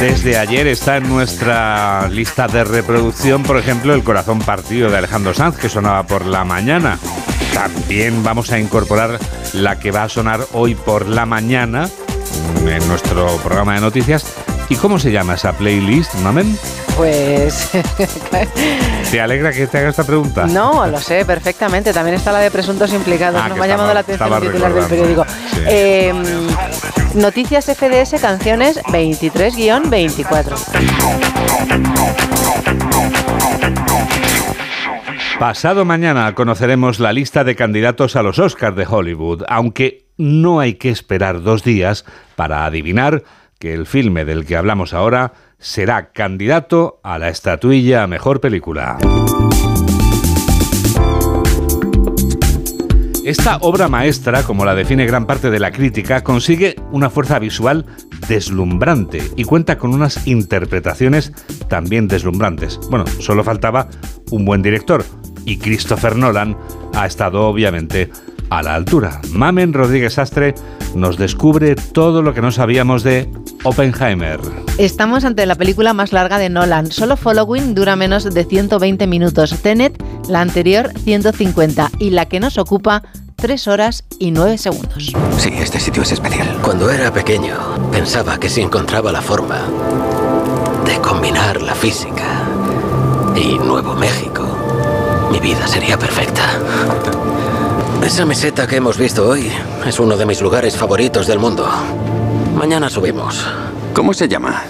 [0.00, 5.34] Desde ayer está en nuestra lista de reproducción, por ejemplo, El corazón partido de Alejandro
[5.34, 6.98] Sanz, que sonaba por la mañana.
[7.52, 9.18] También vamos a incorporar
[9.52, 11.88] la que va a sonar hoy por la mañana
[12.66, 14.24] en nuestro programa de noticias.
[14.70, 16.56] ¿Y cómo se llama esa playlist, Mamen?
[16.96, 17.70] Pues.
[19.10, 20.46] ¿Te alegra que te haga esta pregunta?
[20.46, 21.92] No, lo sé perfectamente.
[21.92, 23.42] También está la de presuntos implicados.
[23.42, 25.26] Ah, no que me ha llamado la atención el titular del periódico.
[25.52, 25.60] Sí.
[25.66, 26.14] Eh,
[27.14, 30.54] noticias FDS, canciones 23-24.
[35.40, 40.74] Pasado mañana conoceremos la lista de candidatos a los Oscars de Hollywood, aunque no hay
[40.74, 42.04] que esperar dos días
[42.36, 43.24] para adivinar
[43.60, 48.96] que el filme del que hablamos ahora será candidato a la estatuilla Mejor Película.
[53.22, 57.84] Esta obra maestra, como la define gran parte de la crítica, consigue una fuerza visual
[58.28, 61.34] deslumbrante y cuenta con unas interpretaciones
[61.68, 62.80] también deslumbrantes.
[62.88, 63.88] Bueno, solo faltaba
[64.30, 65.04] un buen director
[65.44, 66.56] y Christopher Nolan
[66.94, 68.10] ha estado obviamente
[68.50, 69.20] a la altura.
[69.32, 70.54] Mamen Rodríguez Astre
[70.94, 73.28] nos descubre todo lo que no sabíamos de
[73.64, 74.40] Oppenheimer.
[74.78, 76.90] Estamos ante la película más larga de Nolan.
[76.90, 79.54] Solo Following dura menos de 120 minutos.
[79.62, 81.90] Tenet, la anterior, 150.
[81.98, 83.02] Y la que nos ocupa,
[83.36, 85.12] 3 horas y 9 segundos.
[85.38, 86.58] Sí, este sitio es especial.
[86.62, 87.56] Cuando era pequeño,
[87.92, 89.58] pensaba que si encontraba la forma
[90.84, 92.42] de combinar la física
[93.36, 94.44] y Nuevo México,
[95.30, 97.29] mi vida sería perfecta.
[98.02, 99.50] Esa meseta que hemos visto hoy
[99.86, 101.68] es uno de mis lugares favoritos del mundo.
[102.56, 103.46] Mañana subimos.
[103.94, 104.62] ¿Cómo se llama?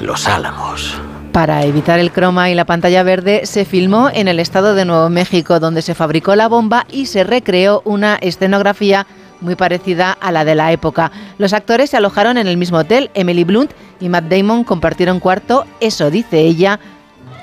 [0.00, 0.94] Los Álamos.
[1.30, 5.08] Para evitar el croma y la pantalla verde, se filmó en el estado de Nuevo
[5.08, 9.06] México, donde se fabricó la bomba y se recreó una escenografía
[9.40, 11.12] muy parecida a la de la época.
[11.38, 13.10] Los actores se alojaron en el mismo hotel.
[13.14, 15.64] Emily Blunt y Matt Damon compartieron cuarto.
[15.80, 16.80] Eso dice ella,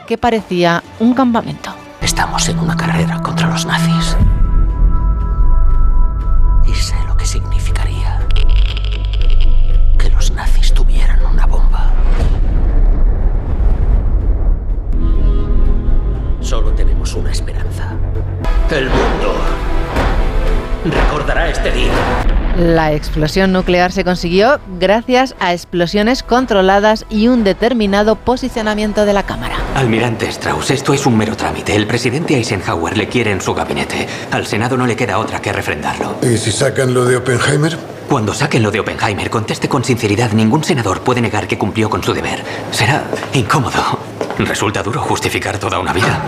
[0.05, 1.73] que parecía un campamento.
[2.01, 4.15] Estamos en una carrera contra los nazis.
[18.71, 19.33] El mundo
[20.85, 21.91] recordará este día.
[22.55, 29.23] La explosión nuclear se consiguió gracias a explosiones controladas y un determinado posicionamiento de la
[29.23, 29.55] cámara.
[29.73, 31.75] Almirante Strauss, esto es un mero trámite.
[31.75, 34.07] El presidente Eisenhower le quiere en su gabinete.
[34.29, 36.17] Al Senado no le queda otra que refrendarlo.
[36.21, 37.75] ¿Y si sacan lo de Oppenheimer?
[38.09, 40.31] Cuando saquen lo de Oppenheimer, conteste con sinceridad.
[40.31, 42.43] Ningún senador puede negar que cumplió con su deber.
[42.71, 43.03] Será
[43.35, 43.99] incómodo.
[44.39, 46.19] Resulta duro justificar toda una vida.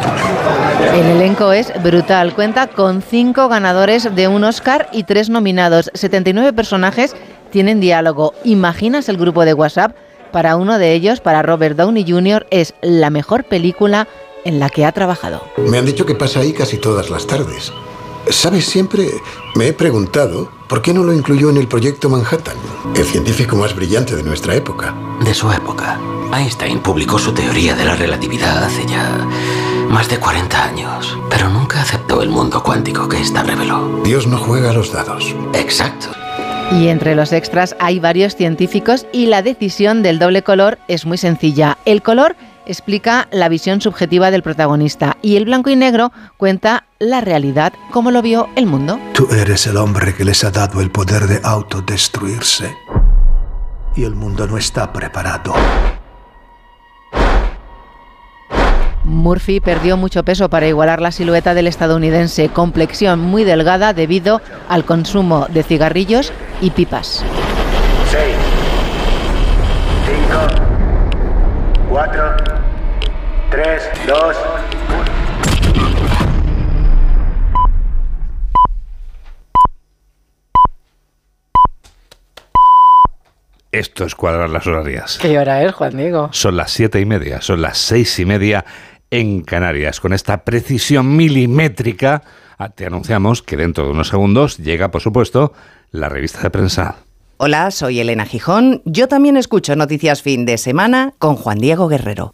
[0.93, 5.89] El elenco es brutal, cuenta con cinco ganadores de un Oscar y tres nominados.
[5.95, 7.15] 79 personajes
[7.49, 8.35] tienen diálogo.
[8.43, 9.95] ¿Imaginas el grupo de WhatsApp?
[10.31, 14.07] Para uno de ellos, para Robert Downey Jr., es la mejor película
[14.45, 15.41] en la que ha trabajado.
[15.57, 17.73] Me han dicho que pasa ahí casi todas las tardes.
[18.31, 19.09] Sabes, siempre
[19.55, 22.55] me he preguntado por qué no lo incluyó en el proyecto Manhattan,
[22.95, 24.95] el científico más brillante de nuestra época.
[25.23, 25.99] De su época.
[26.33, 29.27] Einstein publicó su teoría de la relatividad hace ya
[29.89, 34.01] más de 40 años, pero nunca aceptó el mundo cuántico que ésta reveló.
[34.03, 35.35] Dios no juega a los dados.
[35.53, 36.07] Exacto.
[36.71, 41.17] Y entre los extras hay varios científicos y la decisión del doble color es muy
[41.17, 41.77] sencilla.
[41.83, 47.21] El color explica la visión subjetiva del protagonista y el blanco y negro cuenta la
[47.21, 48.99] realidad como lo vio el mundo.
[49.13, 52.75] Tú eres el hombre que les ha dado el poder de autodestruirse.
[53.95, 55.53] Y el mundo no está preparado.
[59.03, 64.85] Murphy perdió mucho peso para igualar la silueta del estadounidense, complexión muy delgada debido al
[64.85, 67.23] consumo de cigarrillos y pipas.
[68.11, 68.23] 6,
[70.29, 70.71] 5,
[71.89, 72.35] 4,
[74.05, 74.37] 3, 2,
[83.71, 85.17] Esto es cuadrar las horarias.
[85.21, 86.29] ¿Qué hora es, Juan Diego?
[86.33, 88.65] Son las siete y media, son las seis y media
[89.11, 89.99] en Canarias.
[89.99, 92.23] Con esta precisión milimétrica,
[92.57, 95.53] ah, te anunciamos que dentro de unos segundos llega, por supuesto,
[95.91, 96.97] la revista de prensa.
[97.37, 98.81] Hola, soy Elena Gijón.
[98.85, 102.33] Yo también escucho Noticias Fin de Semana con Juan Diego Guerrero.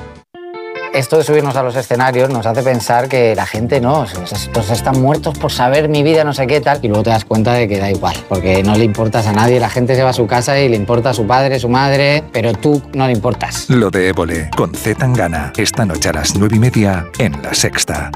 [0.93, 5.01] Esto de subirnos a los escenarios nos hace pensar que la gente no, estos están
[5.01, 7.69] muertos por saber mi vida, no sé qué tal, y luego te das cuenta de
[7.69, 10.27] que da igual, porque no le importas a nadie, la gente se va a su
[10.27, 13.69] casa y le importa a su padre, su madre, pero tú no le importas.
[13.69, 17.53] Lo de Évole con Z Tangana, esta noche a las nueve y media en La
[17.53, 18.11] Sexta.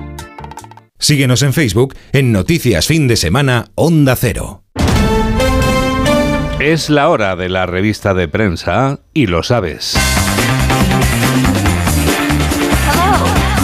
[1.00, 4.64] Síguenos en Facebook en Noticias Fin de Semana Onda Cero.
[6.60, 9.96] Es la hora de la revista de prensa y lo sabes.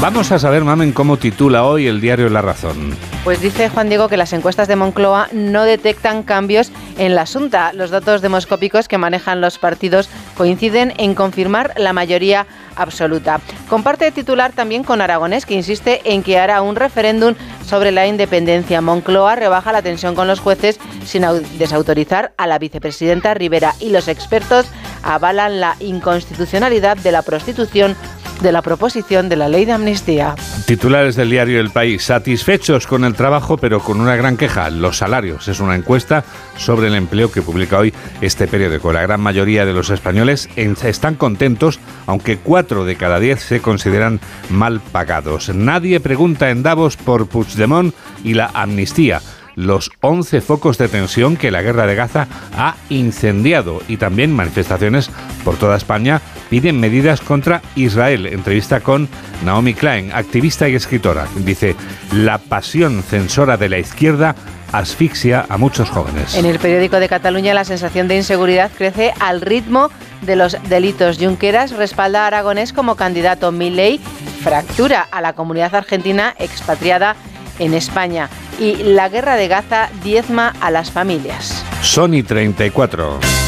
[0.01, 2.97] Vamos a saber, Mamen, cómo titula hoy el diario La Razón.
[3.23, 7.71] Pues dice Juan Diego que las encuestas de Moncloa no detectan cambios en la Asunta.
[7.73, 13.41] Los datos demoscópicos que manejan los partidos coinciden en confirmar la mayoría absoluta.
[13.69, 18.81] Comparte titular también con Aragonés, que insiste en que hará un referéndum sobre la independencia.
[18.81, 21.23] Moncloa rebaja la tensión con los jueces sin
[21.59, 24.65] desautorizar a la vicepresidenta Rivera y los expertos
[25.03, 27.95] avalan la inconstitucionalidad de la prostitución
[28.41, 30.35] de la proposición de la ley de amnistía.
[30.65, 34.97] Titulares del diario El País, satisfechos con el trabajo pero con una gran queja, los
[34.97, 35.47] salarios.
[35.47, 36.23] Es una encuesta
[36.57, 38.91] sobre el empleo que publica hoy este periódico.
[38.91, 44.19] La gran mayoría de los españoles están contentos, aunque cuatro de cada diez se consideran
[44.49, 45.49] mal pagados.
[45.53, 49.21] Nadie pregunta en Davos por Puigdemont y la amnistía
[49.55, 55.09] los 11 focos de tensión que la guerra de Gaza ha incendiado y también manifestaciones
[55.43, 58.27] por toda España piden medidas contra Israel.
[58.27, 59.07] Entrevista con
[59.43, 61.27] Naomi Klein, activista y escritora.
[61.37, 61.75] Dice,
[62.13, 64.35] la pasión censora de la izquierda
[64.71, 66.35] asfixia a muchos jóvenes.
[66.35, 69.89] En el periódico de Cataluña la sensación de inseguridad crece al ritmo
[70.21, 71.17] de los delitos.
[71.17, 73.51] Junqueras respalda a Aragonés como candidato.
[73.51, 73.99] Milley
[74.41, 77.15] fractura a la comunidad argentina expatriada
[77.59, 81.63] en España y la guerra de Gaza diezma a las familias.
[81.81, 83.40] Sony 34.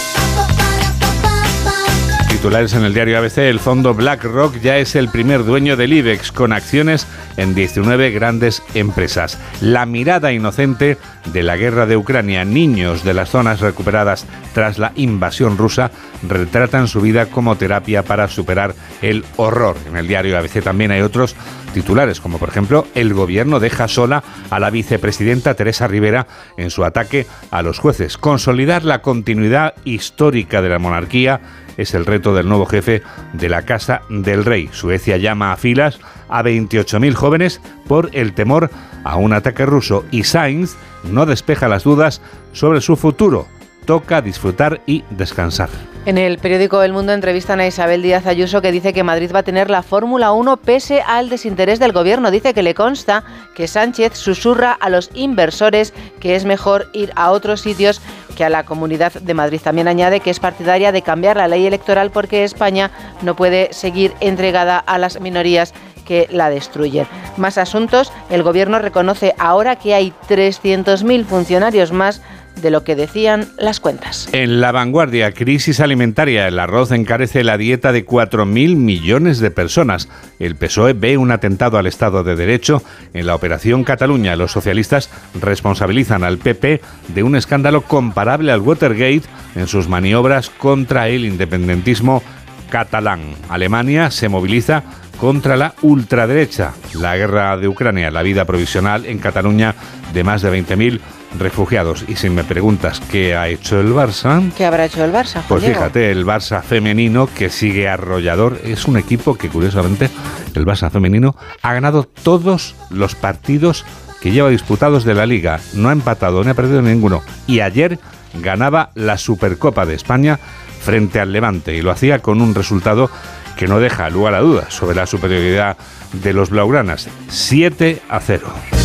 [2.43, 6.51] En el diario ABC, el fondo BlackRock ya es el primer dueño del IBEX con
[6.51, 9.39] acciones en 19 grandes empresas.
[9.61, 10.97] La mirada inocente
[11.31, 15.89] de la guerra de Ucrania, niños de las zonas recuperadas tras la invasión rusa,
[16.27, 19.77] retratan su vida como terapia para superar el horror.
[19.87, 21.37] En el diario ABC también hay otros
[21.73, 26.27] titulares, como por ejemplo, el gobierno deja sola a la vicepresidenta Teresa Rivera
[26.57, 28.17] en su ataque a los jueces.
[28.17, 33.01] Consolidar la continuidad histórica de la monarquía es el reto del nuevo jefe
[33.33, 34.69] de la Casa del Rey.
[34.71, 38.69] Suecia llama a filas a 28.000 jóvenes por el temor
[39.03, 42.21] a un ataque ruso y Sainz no despeja las dudas
[42.53, 43.47] sobre su futuro.
[43.85, 45.69] Toca disfrutar y descansar.
[46.05, 49.39] En el periódico El Mundo entrevistan a Isabel Díaz Ayuso que dice que Madrid va
[49.39, 52.29] a tener la Fórmula 1 pese al desinterés del gobierno.
[52.29, 53.23] Dice que le consta
[53.55, 58.01] que Sánchez susurra a los inversores que es mejor ir a otros sitios
[58.35, 59.61] que a la Comunidad de Madrid.
[59.63, 62.91] También añade que es partidaria de cambiar la ley electoral porque España
[63.21, 65.73] no puede seguir entregada a las minorías
[66.05, 67.07] que la destruyen.
[67.37, 72.21] Más asuntos, el Gobierno reconoce ahora que hay 300.000 funcionarios más
[72.61, 74.29] de lo que decían las cuentas.
[74.31, 76.47] En la vanguardia, crisis alimentaria.
[76.47, 80.07] El arroz encarece la dieta de 4.000 millones de personas.
[80.39, 82.83] El PSOE ve un atentado al Estado de Derecho.
[83.13, 85.09] En la operación Cataluña, los socialistas
[85.39, 89.23] responsabilizan al PP de un escándalo comparable al Watergate
[89.55, 92.23] en sus maniobras contra el independentismo
[92.69, 93.21] catalán.
[93.49, 94.83] Alemania se moviliza
[95.19, 96.73] contra la ultraderecha.
[96.95, 99.75] La guerra de Ucrania, la vida provisional en Cataluña
[100.13, 100.99] de más de 20.000
[101.37, 102.05] refugiados.
[102.07, 105.33] Y si me preguntas qué ha hecho el Barça, ¿Qué habrá hecho el Barça?
[105.33, 105.75] Juan pues Diego?
[105.79, 110.09] fíjate, el Barça femenino que sigue arrollador es un equipo que curiosamente
[110.53, 113.85] el Barça femenino ha ganado todos los partidos
[114.21, 115.59] que lleva disputados de la liga.
[115.73, 117.21] No ha empatado ni ha perdido ninguno.
[117.47, 117.99] Y ayer
[118.41, 120.39] ganaba la Supercopa de España
[120.81, 123.09] frente al Levante y lo hacía con un resultado
[123.57, 125.77] que no deja lugar a dudas sobre la superioridad
[126.11, 127.07] de los blaugranas.
[127.29, 128.82] 7 a 0.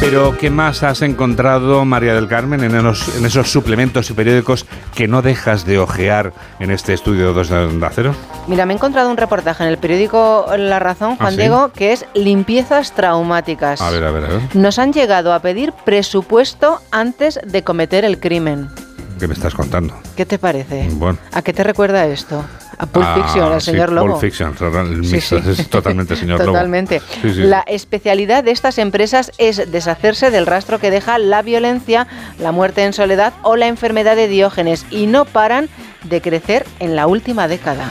[0.00, 4.64] Pero, ¿qué más has encontrado, María del Carmen, en, esos- en esos suplementos y periódicos
[4.94, 8.14] que no dejas de ojear en este estudio 2 de Onda Cero?
[8.48, 11.36] Mira, me he encontrado un reportaje en el periódico La Razón, Juan ¿Ah, sí?
[11.36, 13.82] Diego, que es limpiezas traumáticas.
[13.82, 14.40] A ver, a ver, a ver.
[14.56, 18.68] Nos han llegado a pedir presupuesto antes de cometer el crimen.
[19.18, 19.94] ¿Qué me estás contando?
[20.16, 20.88] ¿Qué te parece?
[20.92, 21.18] Bueno.
[21.32, 22.42] ¿A qué te recuerda esto?
[22.82, 24.06] A Pulp Ah, Fiction, sí, señor Lobo.
[24.08, 25.36] Pulp Fiction, el Sí, sí.
[25.36, 26.52] es totalmente señor Lobo.
[26.52, 27.00] Totalmente.
[27.20, 27.42] Sí, sí.
[27.42, 32.06] La especialidad de estas empresas es deshacerse del rastro que deja la violencia,
[32.38, 35.68] la muerte en soledad o la enfermedad de Diógenes y no paran
[36.04, 37.84] de crecer en la última década.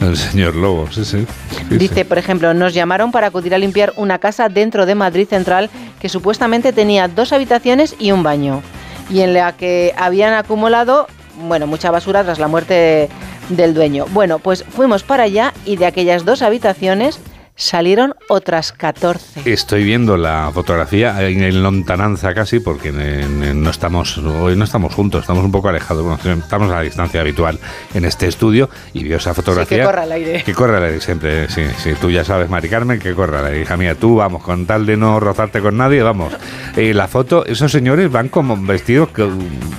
[0.00, 1.26] El señor Lobo, sí, sí.
[1.50, 1.76] Sí, sí.
[1.76, 5.68] Dice, por ejemplo, nos llamaron para acudir a limpiar una casa dentro de Madrid Central
[6.00, 8.62] que supuestamente tenía dos habitaciones y un baño
[9.10, 11.06] y en la que habían acumulado,
[11.46, 13.08] bueno, mucha basura tras la muerte
[13.48, 14.06] del dueño.
[14.10, 17.20] Bueno, pues fuimos para allá y de aquellas dos habitaciones
[17.56, 19.50] salieron otras 14.
[19.52, 24.92] Estoy viendo la fotografía en, lontananza casi porque en- en- no estamos hoy no estamos
[24.92, 27.58] juntos, estamos un poco alejados, bueno, estamos a la distancia habitual
[27.94, 29.78] en este estudio y veo esa fotografía.
[29.78, 30.42] que corra al aire.
[30.42, 31.92] Que corra al aire siempre, sí, sí.
[32.00, 33.62] Tú ya sabes, Mari Carmen, que corra al aire.
[33.62, 36.32] Hija mía, tú vamos, con tal de no rozarte con nadie, vamos.
[36.76, 39.28] Eh, la foto, esos señores van como vestidos que,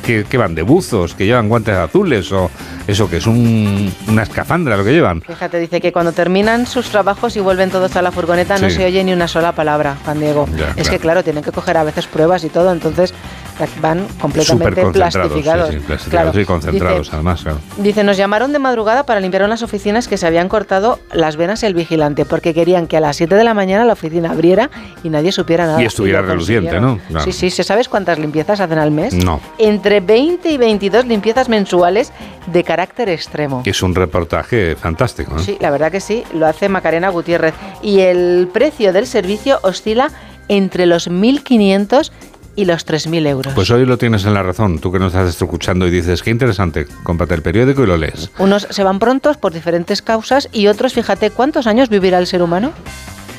[0.04, 2.50] que- que van de buzos, que llevan guantes azules o
[2.88, 5.22] eso que es un- una escafandra lo que llevan.
[5.22, 8.86] Fíjate, dice que cuando terminan sus trabajos y vuelven todos a la furgoneta no se
[8.86, 10.48] oye ni una sola palabra, Juan Diego.
[10.56, 10.90] Ya, es claro.
[10.90, 13.14] que claro, tienen que coger a veces pruebas y todo, entonces
[13.82, 15.70] van completamente plastificados.
[15.70, 16.40] sí, sí, plastificados Claro.
[16.42, 17.60] y concentrados Dice, además, claro.
[17.78, 21.64] Dice, nos llamaron de madrugada para limpiar unas oficinas que se habían cortado las venas
[21.64, 24.70] el vigilante, porque querían que a las 7 de la mañana la oficina abriera
[25.04, 25.82] y nadie supiera nada.
[25.82, 26.80] Y estuviera reluciente.
[26.80, 27.00] ¿no?
[27.08, 27.26] Claro.
[27.26, 29.14] Sí, sí, ¿se sabes cuántas limpiezas hacen al mes?
[29.14, 29.40] No.
[29.58, 32.12] Entre 20 y 22 limpiezas mensuales
[32.48, 33.62] de carácter extremo.
[33.66, 35.36] Es un reportaje fantástico.
[35.38, 35.44] ¿eh?
[35.44, 37.54] Sí, la verdad que sí, lo hace Macarena Gutiérrez.
[37.82, 40.10] Y el precio del servicio oscila
[40.48, 42.12] entre los 1.500
[42.56, 43.54] y los 3.000 euros.
[43.54, 46.30] Pues hoy lo tienes en la razón, tú que nos estás escuchando y dices, qué
[46.32, 48.32] interesante, cómprate el periódico y lo lees.
[48.38, 52.42] Unos se van prontos por diferentes causas y otros, fíjate, ¿cuántos años vivirá el ser
[52.42, 52.72] humano?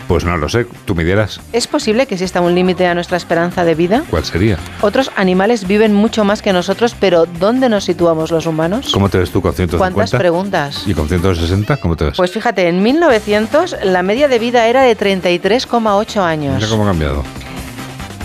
[0.09, 3.17] Pues no lo sé, tú me dirás, ¿Es posible que exista un límite a nuestra
[3.17, 4.05] esperanza de vida?
[4.09, 4.57] ¿cuál sería?
[4.81, 8.91] Otros animales viven mucho más que nosotros, pero ¿dónde nos situamos los humanos?
[8.93, 9.95] ¿Cómo te ves tú con 150?
[9.95, 10.85] ¿Cuántas preguntas?
[10.87, 11.79] ¿Y con 160?
[11.79, 12.17] ¿Cómo te ves?
[12.17, 16.55] Pues fíjate, en 1900 la media de vida era de 33,8 años.
[16.55, 17.25] Mira cómo ha cambiado.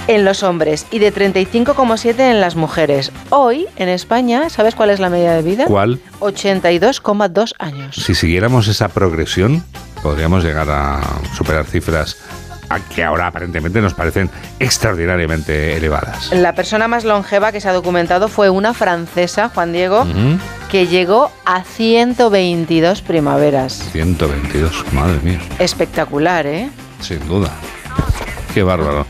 [0.08, 3.12] En los hombres y de 35,7 en las mujeres.
[3.30, 5.66] Hoy, en España, ¿sabes cuál es la media de vida?
[5.66, 6.00] ¿Cuál?
[6.20, 7.96] 82,2 años.
[7.96, 9.64] Si siguiéramos esa progresión,
[10.02, 11.02] podríamos llegar a
[11.36, 12.18] superar cifras
[12.80, 14.30] que ahora aparentemente nos parecen
[14.60, 16.32] extraordinariamente elevadas.
[16.32, 20.06] La persona más longeva que se ha documentado fue una francesa, Juan Diego,
[20.70, 23.90] que llegó a 122 primaveras.
[23.92, 26.70] 122, madre mía, Espectacular, ¿eh?
[27.02, 27.52] sin duda.
[28.54, 29.06] Qué bárbaro.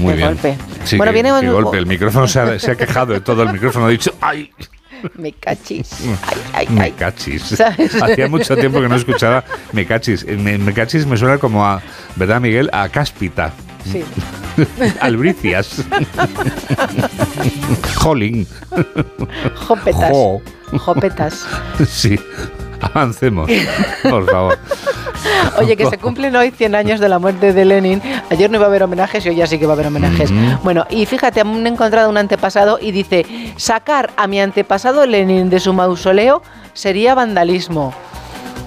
[0.00, 0.28] Muy Qué bien.
[0.30, 0.56] golpe.
[0.84, 1.78] Sí, Bueno, qué- viene qué golpe.
[1.78, 3.86] El micrófono se ha, se ha quejado de todo el micrófono.
[3.86, 4.50] Ha dicho, ¡ay!
[5.14, 5.92] Me cachis.
[6.02, 6.92] Ay, ay, Me ay.
[6.92, 7.42] cachis.
[7.56, 7.94] ¿Sabes?
[8.02, 10.24] Hacía mucho tiempo que no escuchaba me cachis.
[10.28, 11.80] Eh, Me, me cachis me suena como a,
[12.16, 12.68] ¿verdad, Miguel?
[12.72, 13.52] A cáspita.
[13.90, 14.04] Sí.
[15.00, 15.84] Albricias.
[17.96, 18.46] Jolín.
[19.54, 20.10] Jopetas.
[20.10, 20.42] Jo.
[20.78, 21.46] Jopetas.
[21.88, 22.18] Sí.
[22.94, 23.50] Avancemos,
[24.02, 24.58] por favor.
[25.58, 28.00] Oye, que se cumplen hoy 100 años de la muerte de Lenin.
[28.30, 30.30] Ayer no iba a haber homenajes y hoy ya sí que va a haber homenajes.
[30.62, 33.26] Bueno, y fíjate, han encontrado un antepasado y dice,
[33.56, 37.94] sacar a mi antepasado Lenin de su mausoleo sería vandalismo.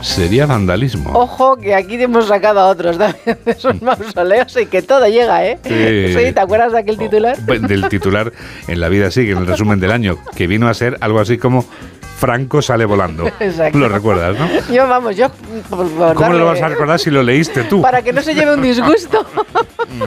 [0.02, 1.12] Sería vandalismo.
[1.14, 5.46] Ojo, que aquí hemos sacado a otros también de sus mausoleos y que todo llega,
[5.46, 5.58] ¿eh?
[5.64, 6.14] Sí.
[6.14, 7.38] Sí, ¿te acuerdas de aquel titular?
[7.38, 8.34] Del titular
[8.68, 11.38] en la vida sigue, en el resumen del año, que vino a ser algo así
[11.38, 11.66] como
[12.18, 13.28] Franco sale volando.
[13.40, 13.78] Exacto.
[13.78, 14.48] Lo recuerdas, ¿no?
[14.74, 15.30] Yo, vamos, yo...
[15.70, 17.82] por- por ¿Cómo lo vas a recordar si lo leíste tú?
[17.82, 19.26] Para que no se lleve un disgusto.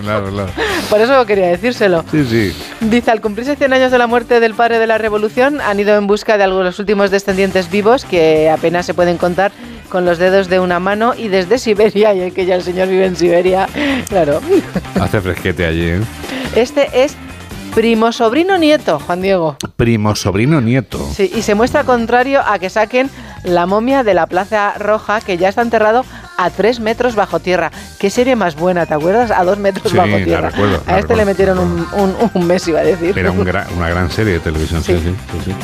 [0.03, 0.49] Claro, claro.
[0.91, 2.05] Por eso quería decírselo.
[2.11, 2.53] Sí, sí.
[2.81, 5.97] Dice, al cumplirse 100 años de la muerte del padre de la revolución, han ido
[5.97, 9.53] en busca de algunos de los últimos descendientes vivos que apenas se pueden contar
[9.89, 12.89] con los dedos de una mano y desde Siberia, y es que ya el señor
[12.89, 13.69] vive en Siberia,
[14.09, 14.41] claro.
[15.01, 16.01] Hace fresquete allí, ¿eh?
[16.57, 17.17] Este es
[17.77, 19.57] primo sobrino nieto, Juan Diego.
[19.77, 20.99] Primo, sobrino, nieto.
[21.15, 23.11] Sí, y se muestra contrario a que saquen
[23.45, 26.03] la momia de la Plaza Roja, que ya está enterrado
[26.39, 27.71] a tres metros bajo tierra.
[27.99, 29.31] ¿Qué serie más buena, te acuerdas?
[29.31, 30.51] A dos metros Sí, bajo la tierra.
[30.87, 33.17] la a este le metieron un, un- un mes, iba a decir.
[33.17, 34.95] Era un gra- una gran serie de televisión, Sí.
[34.99, 35.15] sí.
[35.33, 35.55] sí, sí.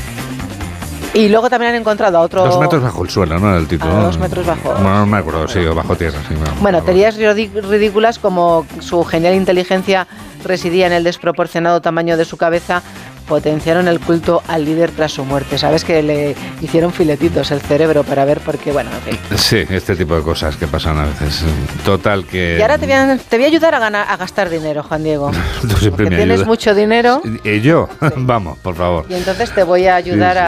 [1.14, 2.44] Y luego también han encontrado a otro...
[2.44, 3.50] Dos metros bajo el suelo, ¿no?
[3.50, 3.92] Era el título.
[3.92, 4.74] A dos metros bajo.
[4.74, 6.34] No, no me acuerdo, sí, o bajo tierra, sí.
[6.34, 6.62] no.
[6.62, 10.06] Bueno, teorías ridículas como su genial inteligencia
[10.42, 12.82] residía en el desproporcionado tamaño de su cabeza
[13.22, 15.58] potenciaron el culto al líder tras su muerte.
[15.58, 19.38] Sabes que le hicieron filetitos el cerebro para ver por qué, bueno, en fin.
[19.38, 21.42] Sí, este tipo de cosas que pasan a veces.
[21.84, 22.56] Total que...
[22.58, 25.02] Y ahora te voy a, te voy a ayudar a, ganar, a gastar dinero, Juan
[25.04, 25.30] Diego.
[25.62, 27.88] Tú siempre me tienes mucho dinero ¿Y yo?
[28.16, 29.06] Vamos, por favor.
[29.08, 30.38] y entonces te voy a ayudar Sí,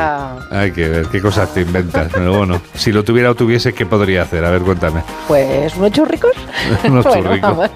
[0.48, 0.54] sí.
[0.54, 0.60] a...
[0.60, 2.08] Hay que ver qué cosas te inventas.
[2.12, 4.44] Pero bueno, si lo tuviera o tuviese, ¿qué podría hacer?
[4.44, 5.02] A ver, cuéntame.
[5.28, 6.32] Pues unos churricos.
[6.84, 7.70] Unos Bueno, churricos.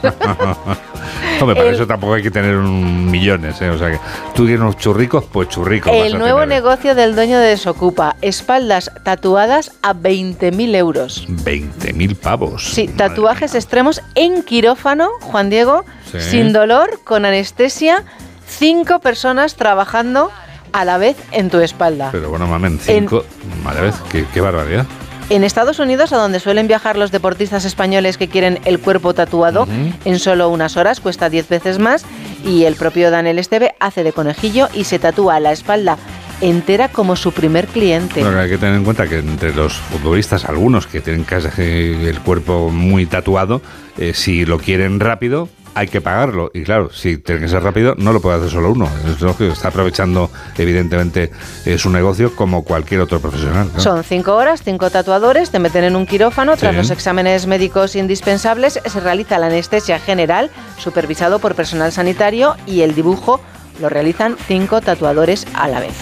[1.41, 3.70] Hombre, para El- eso tampoco hay que tener un millones, ¿eh?
[3.70, 3.99] O sea que
[4.34, 5.93] tú tienes unos churricos, pues churricos.
[5.93, 6.62] El a nuevo tener.
[6.62, 8.16] negocio del dueño de Desocupa.
[8.22, 11.26] Espaldas tatuadas a 20.000 euros.
[11.28, 12.64] 20.000 pavos.
[12.72, 16.20] Sí, tatuajes extremos en quirófano, Juan Diego, Sí.
[16.20, 18.05] sin dolor, con anestesia,
[18.47, 20.30] cinco personas trabajando
[20.72, 22.11] a la vez en tu espalda.
[22.12, 23.24] Pero bueno, mamen, cinco.
[23.64, 24.86] Madre vez, qué, qué barbaridad.
[25.31, 29.68] En Estados Unidos, a donde suelen viajar los deportistas españoles que quieren el cuerpo tatuado,
[30.07, 32.07] en solo unas horas cuesta 10 veces más
[32.47, 35.99] y el propio Daniel Esteve hace de conejillo y se tatúa la espalda
[36.41, 38.22] entera como su primer cliente.
[38.22, 42.20] Que hay que tener en cuenta que entre los futbolistas, algunos que tienen casi el
[42.20, 43.61] cuerpo muy tatuado,
[43.99, 45.49] eh, si lo quieren rápido,
[45.79, 46.51] hay que pagarlo.
[46.53, 48.89] Y claro, si tiene que ser rápido, no lo puede hacer solo uno.
[49.07, 51.31] Es lógico, está aprovechando, evidentemente,
[51.64, 53.70] eh, su negocio como cualquier otro profesional.
[53.72, 53.81] ¿no?
[53.81, 56.79] Son cinco horas, cinco tatuadores, te meten en un quirófano, tras Sí.
[56.79, 62.97] los exámenes médicos indispensables se realiza la anestesia general, supervisado por personal sanitario y el
[62.97, 63.41] dibujo
[63.81, 65.95] lo realizan cinco tatuadores a la vez.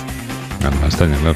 [0.64, 1.34] Ah, no, claro.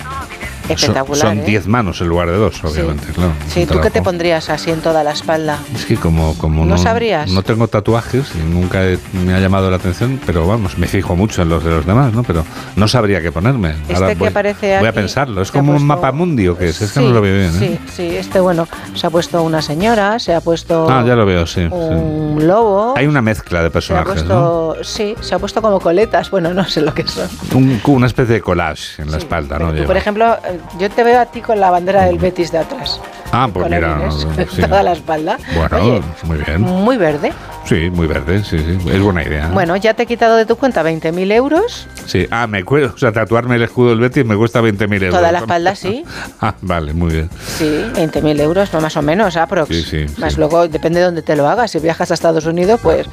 [0.75, 1.45] Espectacular, Son ¿eh?
[1.45, 3.33] 10 manos en lugar de dos, obviamente, claro.
[3.49, 5.59] Sí, ¿tú qué te pondrías así en toda la espalda?
[5.75, 7.31] Es que como, como ¿No no, sabrías?
[7.31, 11.17] no tengo tatuajes y nunca he- me ha llamado la atención, pero vamos, me fijo
[11.17, 12.23] mucho en los de los demás, ¿no?
[12.23, 12.45] Pero
[12.77, 13.75] no sabría qué ponerme.
[13.89, 15.43] Este que voy, aparece voy a pensarlo.
[15.43, 17.63] Es como un puesto- mapa mundio que es, es que Sí, no lo veo bien.
[17.63, 17.79] ¿eh?
[17.87, 21.27] Sí, sí, este bueno, se ha puesto una señora, se ha puesto Ah, ya lo
[21.27, 21.63] veo, sí.
[21.63, 21.69] sí.
[21.71, 22.95] un lobo.
[22.97, 24.75] Hay una mezcla de Se ha personajes, ¿no?
[24.75, 27.29] puesto, sí, se ha puesto como coletas, bueno, no sé lo que son.
[27.55, 29.73] Un- una especie de collage en la espalda, ¿no?
[29.73, 32.59] Tú, por ejemplo, eh, yo te veo a ti con la bandera del Betis de
[32.59, 33.01] atrás.
[33.33, 34.11] ah, pues mira,
[34.51, 34.61] sí.
[34.63, 35.39] toda la espalda.
[35.55, 36.61] bueno, Oye, muy bien.
[36.63, 37.33] muy verde.
[37.65, 38.91] Sí, muy verde, sí, sí.
[38.91, 39.47] Es buena idea.
[39.47, 39.51] ¿eh?
[39.53, 41.87] Bueno, ya te he quitado de tu cuenta 20.000 euros.
[42.07, 45.11] Sí, ah, me cuesta, o sea, tatuarme el escudo del Betis me cuesta 20.000 euros.
[45.11, 46.05] Toda la espalda, sí.
[46.41, 47.31] Ah, vale, muy bien.
[47.59, 49.69] Sí, 20.000 euros, más o menos, aprox.
[49.69, 51.71] Sí, sí, Más luego, depende de dónde te lo hagas.
[51.71, 53.07] Si viajas a Estados Unidos, pues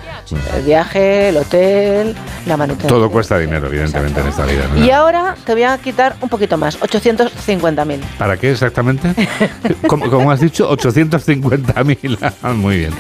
[0.56, 2.90] el viaje, el hotel, la manutención.
[2.90, 4.66] Todo cuesta dinero, evidentemente, en esta vida.
[4.74, 4.84] ¿no?
[4.84, 8.00] Y ahora te voy a quitar un poquito más, 850.000.
[8.18, 9.14] ¿Para qué exactamente?
[9.88, 12.18] como, como has dicho, 850.000.
[12.44, 12.94] Ah, Muy bien.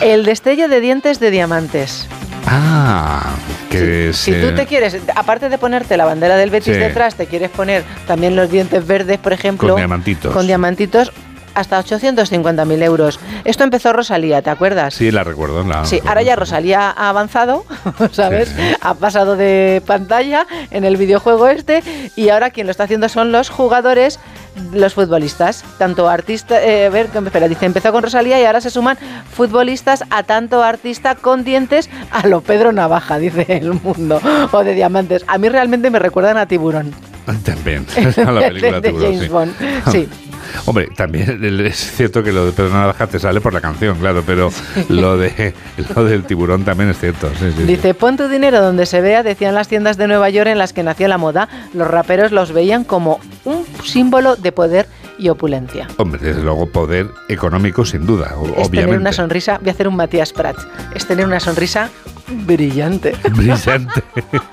[0.00, 2.08] El destello de dientes de diamantes.
[2.48, 3.22] Ah,
[3.70, 6.80] que Si se- tú te quieres, aparte de ponerte la bandera del Betis Sí.
[6.80, 9.68] detrás, te quieres poner también los dientes verdes, por ejemplo.
[9.68, 10.34] Con diamantitos.
[10.34, 11.12] Con diamantitos,
[11.54, 13.20] hasta 850.000 euros.
[13.44, 14.94] Esto empezó Rosalía, ¿te acuerdas?
[14.94, 15.64] Sí, la recuerdo.
[15.64, 17.64] La Sí, ahora ya Rosalía ha avanzado,
[18.12, 18.54] ¿sabes?
[18.80, 21.82] Ha pasado de pantalla en el videojuego este
[22.16, 24.18] y ahora quien lo está haciendo son los jugadores,
[24.72, 28.70] los futbolistas, tanto artistas, eh, a ver, espera, dice, empezó con Rosalía y ahora se
[28.70, 28.98] suman
[29.30, 34.20] futbolistas a tanto artista con dientes a lo Pedro Navaja, dice el mundo,
[34.50, 35.24] o de diamantes.
[35.26, 36.92] A mí realmente me recuerdan a Tiburón.
[37.44, 37.86] También.
[38.26, 39.28] a la película de Tiburón, James sí.
[39.28, 39.54] Bond.
[39.92, 40.08] Sí.
[40.66, 44.22] Hombre, también es cierto que lo de Pedro Navaja te sale por la canción, claro,
[44.26, 44.50] pero
[44.88, 45.54] lo de
[45.96, 47.28] lo del tiburón también es cierto.
[47.38, 47.62] sí, sí, sí.
[47.64, 50.72] Dice, pon tu dinero donde se vea, decían las tiendas de Nueva York en las
[50.72, 51.48] que nació la moda.
[51.74, 54.86] Los raperos los veían como un símbolo de poder
[55.18, 55.86] y opulencia.
[55.98, 58.96] Hombre, desde luego poder económico sin duda, o- Es tener obviamente.
[58.98, 61.90] una sonrisa, voy a hacer un Matías Prats, es tener una sonrisa
[62.30, 63.14] Brillante.
[63.32, 64.02] Brillante.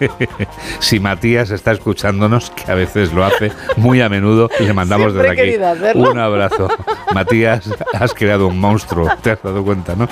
[0.80, 5.36] si Matías está escuchándonos, que a veces lo hace muy a menudo, le mandamos Siempre
[5.36, 6.11] desde aquí hacerlo.
[6.11, 6.67] un abrazo.
[7.13, 10.07] Matías, has creado un monstruo, te has dado cuenta, ¿no?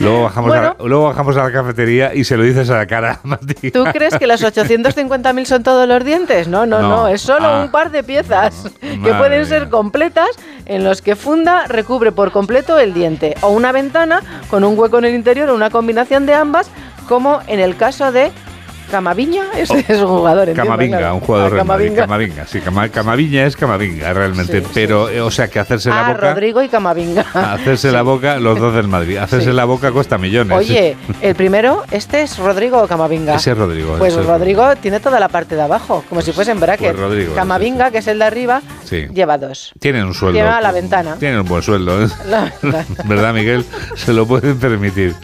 [0.00, 2.86] Luego bajamos, a, la- luego bajamos a la cafetería y se lo dices a la
[2.86, 3.72] cara, Matías.
[3.72, 6.48] ¿Tú crees que los 850.000 son todos los dientes?
[6.48, 7.08] No, no, no, No.
[7.08, 7.62] es solo Ah.
[7.64, 10.28] un par de piezas que pueden ser completas
[10.66, 14.98] en los que funda recubre por completo el diente o una ventana con un hueco
[14.98, 16.70] en el interior o una combinación de ambas
[17.08, 18.30] como en el caso de
[18.90, 21.14] Camaviña, ese es un jugador, Camavinga, claro.
[21.16, 21.86] un jugador Ah, del Madrid.
[21.96, 22.02] Camavinga.
[22.06, 26.12] Camavinga, sí, Cama- Camaviña es Camavinga realmente, pero eh, o sea que hacerse la Ah,
[26.12, 27.20] boca, Rodrigo y Camavinga.
[27.54, 30.56] hacerse la boca los dos del Madrid, hacerse la boca cuesta millones.
[30.56, 33.34] Oye, el primero, ¿este es Rodrigo o Camavinga?
[33.34, 33.96] Ese es Rodrigo.
[33.98, 36.92] Pues es Rodrigo tiene toda la parte de abajo, como si fuesen brackets.
[36.92, 38.62] Pues Rodrigo, Camavinga, que es el de arriba,
[39.12, 39.72] lleva dos.
[39.78, 40.38] Tienen un sueldo.
[40.38, 41.16] Lleva la ventana.
[41.18, 42.08] Tienen un buen sueldo, ¿eh?
[43.04, 43.64] ¿verdad, Miguel?
[43.96, 45.14] Se lo pueden permitir.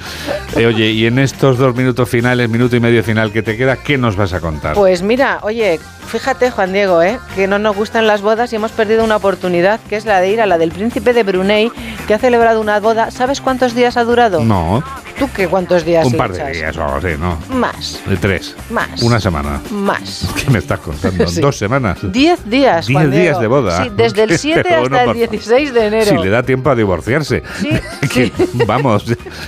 [0.56, 3.76] Eh, oye, y en estos dos minutos finales, minuto y medio final que te queda,
[3.76, 4.74] ¿qué nos vas a contar?
[4.74, 7.18] Pues mira, oye, fíjate Juan Diego, ¿eh?
[7.34, 10.30] que no nos gustan las bodas y hemos perdido una oportunidad, que es la de
[10.30, 11.70] ir a la del príncipe de Brunei,
[12.06, 13.10] que ha celebrado una boda.
[13.10, 14.40] ¿Sabes cuántos días ha durado?
[14.44, 14.82] no,
[15.18, 17.38] ¿Tú qué cuántos días un par de días o algo así, ¿no?
[17.56, 18.54] Más, De tres.
[18.70, 19.00] Más.
[19.02, 19.60] Una semana.
[19.70, 20.28] más.
[20.44, 21.26] ¿Qué me estás contando?
[21.28, 21.40] Sí.
[21.40, 21.98] ¿Dos semanas?
[22.02, 23.84] Diez días, Diez días de boda.
[23.84, 26.10] Sí, desde el 7 Pero hasta el por- 16 de enero.
[26.10, 27.42] Si le da tiempo a divorciarse.
[27.60, 27.70] Sí,
[28.12, 28.32] Que,
[28.66, 29.04] Vamos.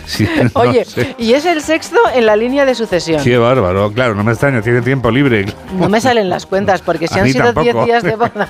[0.07, 1.14] si- no Oye, sé.
[1.19, 3.23] y es el sexto en la línea de sucesión.
[3.23, 5.47] Qué bárbaro, claro, no me extraña, tiene tiempo libre.
[5.79, 7.85] No me salen las cuentas, porque si A han sido 10 tampoco.
[7.87, 8.49] días de boda,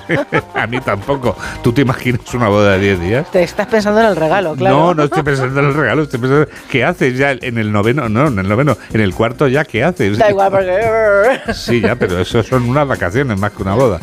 [0.55, 1.35] A mí tampoco.
[1.63, 3.31] ¿Tú te imaginas una boda de 10 días?
[3.31, 4.75] te estás pensando en el regalo, claro.
[4.77, 8.09] No, no estoy pensando en el regalo, estoy pensando ¿qué haces ya en el noveno?
[8.09, 10.17] No, en el noveno, en el cuarto ya, ¿qué haces?
[10.17, 11.53] Da igual, porque...
[11.53, 13.99] Sí, ya, pero eso son unas vacaciones más que una boda.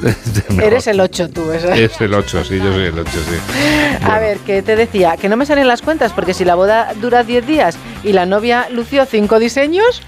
[0.62, 1.70] Eres el 8 tú, ¿eso?
[1.72, 4.04] Es el 8, sí, yo soy el 8, sí.
[4.04, 6.92] A ver, que te decía, que no me salen las cuentas, porque si la boda
[7.00, 10.02] dura 10 días y la novia lució 5 diseños,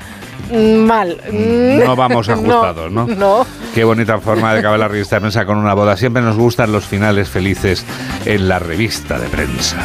[0.50, 1.20] mm, mal.
[1.30, 3.06] No vamos ajustados, ¿no?
[3.06, 3.46] No.
[3.74, 5.96] Qué bonita forma de acabar la revista de prensa con una boda.
[5.96, 7.84] Siempre nos gustan los finales felices
[8.26, 9.78] en la revista de prensa.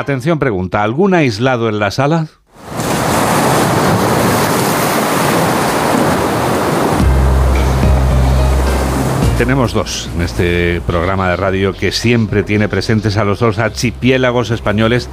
[0.00, 0.82] Atención, pregunta.
[0.82, 2.26] ¿Algún aislado en la sala?
[9.36, 14.50] Tenemos dos en este programa de radio que siempre tiene presentes a los dos archipiélagos
[14.50, 15.10] españoles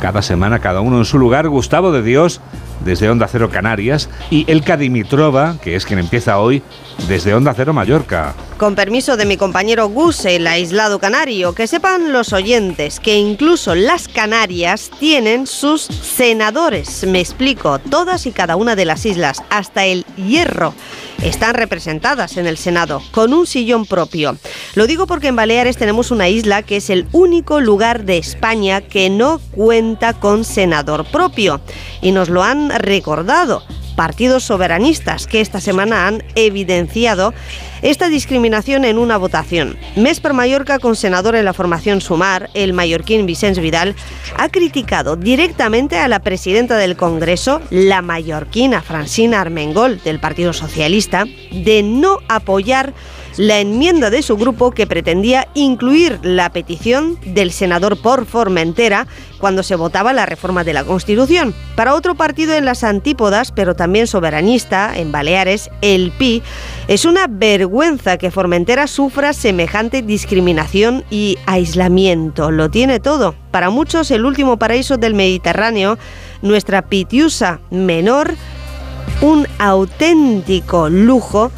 [0.00, 1.46] cada semana, cada uno en su lugar.
[1.50, 2.40] Gustavo de Dios,
[2.82, 6.62] desde Onda Cero Canarias, y Elka Dimitrova, que es quien empieza hoy,
[7.08, 8.34] desde Onda Cero Mallorca.
[8.56, 13.74] Con permiso de mi compañero Gus, el aislado canario, que sepan los oyentes que incluso
[13.74, 17.04] las Canarias tienen sus senadores.
[17.06, 20.74] Me explico, todas y cada una de las islas, hasta el Hierro,
[21.22, 24.36] están representadas en el Senado, con un sillón propio.
[24.74, 28.80] Lo digo porque en Baleares tenemos una isla que es el único lugar de España
[28.80, 31.60] que no cuenta con senador propio.
[32.02, 33.62] Y nos lo han recordado
[34.00, 37.34] partidos soberanistas que esta semana han evidenciado
[37.82, 39.76] esta discriminación en una votación.
[39.94, 43.94] Mes per Mallorca, con senador en la formación Sumar, el mallorquín Vicens Vidal,
[44.38, 51.26] ha criticado directamente a la presidenta del Congreso, la mallorquina Francina Armengol, del Partido Socialista,
[51.52, 52.94] de no apoyar
[53.36, 59.06] la enmienda de su grupo que pretendía incluir la petición del senador por Formentera
[59.38, 61.54] cuando se votaba la reforma de la Constitución.
[61.74, 66.42] Para otro partido en las antípodas, pero también soberanista, en Baleares, el PI,
[66.88, 72.50] es una vergüenza que Formentera sufra semejante discriminación y aislamiento.
[72.50, 73.34] Lo tiene todo.
[73.50, 75.98] Para muchos, el último paraíso del Mediterráneo,
[76.42, 78.34] nuestra Pitiusa menor,
[79.22, 81.50] un auténtico lujo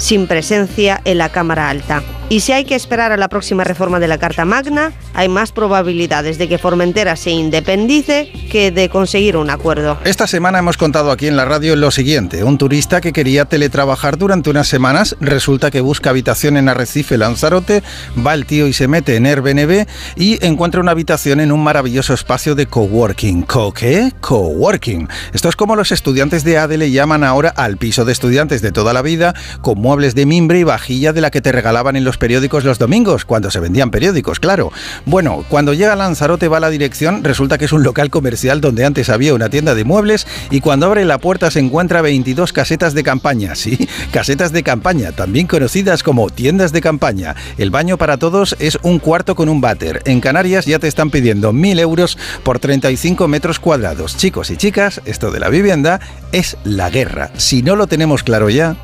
[0.00, 2.02] sin presencia en la Cámara Alta.
[2.30, 5.52] Y si hay que esperar a la próxima reforma de la Carta Magna, hay más
[5.52, 9.98] probabilidades de que Formentera se independice que de conseguir un acuerdo.
[10.04, 12.44] Esta semana hemos contado aquí en la radio lo siguiente.
[12.44, 17.82] Un turista que quería teletrabajar durante unas semanas resulta que busca habitación en Arrecife, Lanzarote,
[18.24, 19.86] va el tío y se mete en Airbnb
[20.16, 23.42] y encuentra una habitación en un maravilloso espacio de coworking.
[23.42, 24.12] ¿Co qué?
[24.20, 25.08] Coworking.
[25.32, 28.72] Esto es como los estudiantes de ADE le llaman ahora al piso de estudiantes de
[28.72, 32.04] toda la vida, con muebles de mimbre y vajilla de la que te regalaban en
[32.04, 34.72] los periódicos los domingos, cuando se vendían periódicos, claro.
[35.06, 38.60] Bueno, cuando llega a Lanzarote va a la dirección, resulta que es un local comercial
[38.60, 42.52] donde antes había una tienda de muebles y cuando abre la puerta se encuentra 22
[42.52, 47.34] casetas de campaña, sí, casetas de campaña, también conocidas como tiendas de campaña.
[47.58, 50.02] El baño para todos es un cuarto con un váter.
[50.04, 54.16] En Canarias ya te están pidiendo 1.000 euros por 35 metros cuadrados.
[54.16, 56.00] Chicos y chicas, esto de la vivienda
[56.32, 57.30] es la guerra.
[57.36, 58.76] Si no lo tenemos claro ya,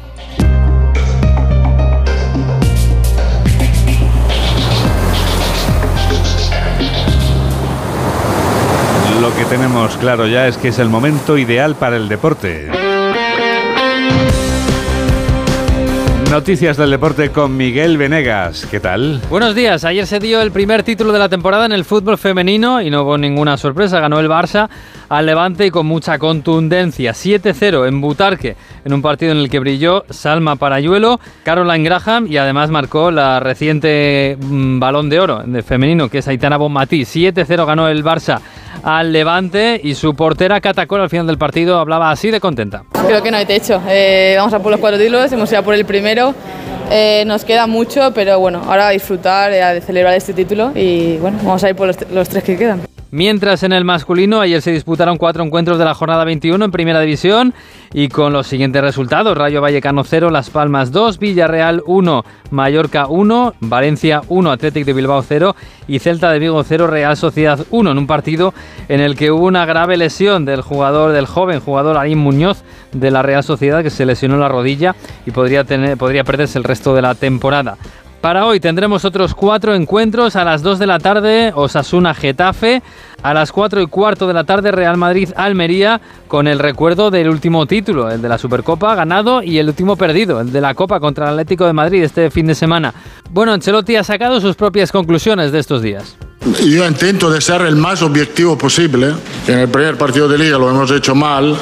[9.36, 12.70] que tenemos claro ya es que es el momento ideal para el deporte.
[16.30, 18.66] Noticias del deporte con Miguel Venegas.
[18.70, 19.20] ¿Qué tal?
[19.28, 19.84] Buenos días.
[19.84, 23.02] Ayer se dio el primer título de la temporada en el fútbol femenino y no
[23.02, 24.00] hubo ninguna sorpresa.
[24.00, 24.68] Ganó el Barça
[25.08, 27.12] al Levante y con mucha contundencia.
[27.12, 32.36] 7-0 en Butarque, en un partido en el que brilló Salma Parayuelo, Caroline Graham y
[32.36, 37.02] además marcó la reciente mm, balón de oro de femenino que es Aitana Bonmatí.
[37.02, 38.40] 7-0 ganó el Barça
[38.82, 42.84] al Levante y su portera Catacol al final del partido hablaba así de contenta.
[43.06, 43.80] Creo que no hay techo.
[43.88, 46.34] Eh, vamos a por los cuatro títulos, hemos ido por el primero.
[46.90, 51.16] Eh, nos queda mucho, pero bueno, ahora a disfrutar, eh, a celebrar este título y
[51.16, 52.95] bueno, vamos a ir por los tres que quedan.
[53.16, 57.00] Mientras en el masculino ayer se disputaron cuatro encuentros de la jornada 21 en Primera
[57.00, 57.54] División
[57.94, 63.54] y con los siguientes resultados: Rayo Vallecano 0, Las Palmas 2, Villarreal 1, Mallorca 1,
[63.60, 65.56] Valencia 1, Athletic de Bilbao 0
[65.88, 68.52] y Celta de Vigo 0, Real Sociedad 1 en un partido
[68.90, 73.10] en el que hubo una grave lesión del jugador del joven jugador Arín Muñoz de
[73.10, 74.94] la Real Sociedad que se lesionó la rodilla
[75.24, 77.78] y podría tener podría perderse el resto de la temporada.
[78.20, 80.36] Para hoy tendremos otros cuatro encuentros.
[80.36, 82.82] A las 2 de la tarde, Osasuna Getafe.
[83.22, 87.28] A las 4 y cuarto de la tarde, Real Madrid Almería, con el recuerdo del
[87.28, 91.00] último título, el de la Supercopa ganado y el último perdido, el de la Copa
[91.00, 92.94] contra el Atlético de Madrid este fin de semana.
[93.30, 96.16] Bueno, Ancelotti ha sacado sus propias conclusiones de estos días.
[96.64, 99.14] Yo intento de ser el más objetivo posible.
[99.48, 101.56] En el primer partido de liga lo hemos hecho mal.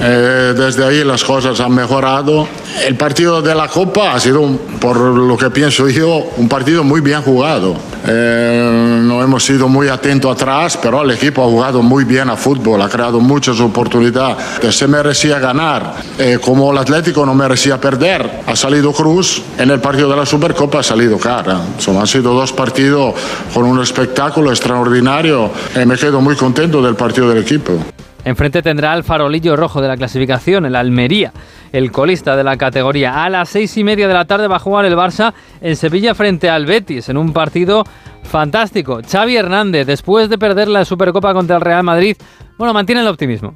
[0.00, 2.48] Eh, desde ahí las cosas han mejorado.
[2.86, 4.42] El partido de la Copa ha sido,
[4.80, 7.76] por lo que pienso yo, un partido muy bien jugado.
[8.06, 12.36] Eh, no hemos sido muy atentos atrás, pero el equipo ha jugado muy bien a
[12.36, 14.36] fútbol, ha creado muchas oportunidades.
[14.74, 18.40] Se merecía ganar, eh, como el Atlético no merecía perder.
[18.46, 21.60] Ha salido Cruz, en el partido de la Supercopa ha salido cara.
[21.78, 23.14] Son, han sido dos partidos
[23.54, 25.50] con un espectáculo extraordinario.
[25.74, 27.78] Eh, me quedo muy contento del partido del equipo.
[28.24, 31.32] Enfrente tendrá al farolillo rojo de la clasificación, el Almería,
[31.72, 33.24] el colista de la categoría.
[33.24, 36.14] A las seis y media de la tarde va a jugar el Barça en Sevilla
[36.14, 37.84] frente al Betis, en un partido
[38.22, 39.00] fantástico.
[39.10, 42.16] Xavi Hernández, después de perder la Supercopa contra el Real Madrid,
[42.58, 43.54] bueno, mantiene el optimismo.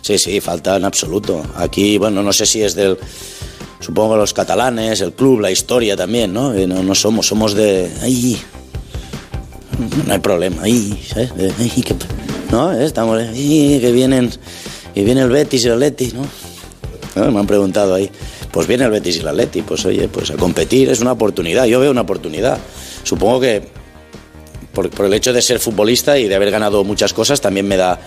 [0.00, 1.42] Sí, sí, falta en absoluto.
[1.56, 2.98] Aquí, bueno, no sé si es del.
[3.78, 6.52] Supongo los catalanes, el club, la historia también, ¿no?
[6.52, 7.90] Eh, No, no somos, somos de.
[8.02, 8.40] Ahí.
[10.06, 11.32] No hay problema, ahí, ¿sabes?
[12.50, 12.72] ¿No?
[12.72, 13.20] Estamos.
[13.20, 14.30] Ahí, que vienen.
[14.94, 17.30] Y viene el Betis y el Atleti, ¿no?
[17.30, 18.10] Me han preguntado ahí.
[18.50, 21.66] Pues viene el Betis y el Atleti, pues oye, pues a competir es una oportunidad.
[21.66, 22.58] Yo veo una oportunidad.
[23.04, 23.62] Supongo que
[24.72, 28.00] por el hecho de ser futbolista y de haber ganado muchas cosas también me da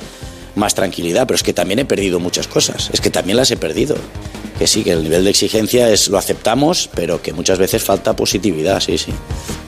[0.56, 3.58] más tranquilidad, pero es que también he perdido muchas cosas, es que también las he
[3.58, 3.96] perdido.
[4.58, 8.16] Que sí, que el nivel de exigencia es lo aceptamos, pero que muchas veces falta
[8.16, 9.12] positividad, sí, sí.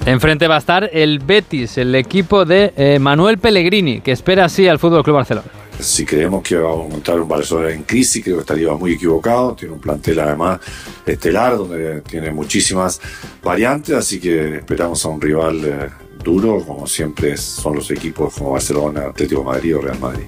[0.05, 4.67] Enfrente va a estar el Betis, el equipo de eh, Manuel Pellegrini, que espera así
[4.67, 5.47] al Fútbol Club Barcelona.
[5.79, 9.55] Si creemos que vamos a encontrar un Barcelona en crisis, creo que estaría muy equivocado.
[9.55, 10.59] Tiene un plantel además
[11.05, 13.01] estelar donde tiene muchísimas
[13.43, 15.89] variantes, así que esperamos a un rival eh,
[16.23, 20.25] duro, como siempre son los equipos como Barcelona, Atlético de Madrid o Real Madrid.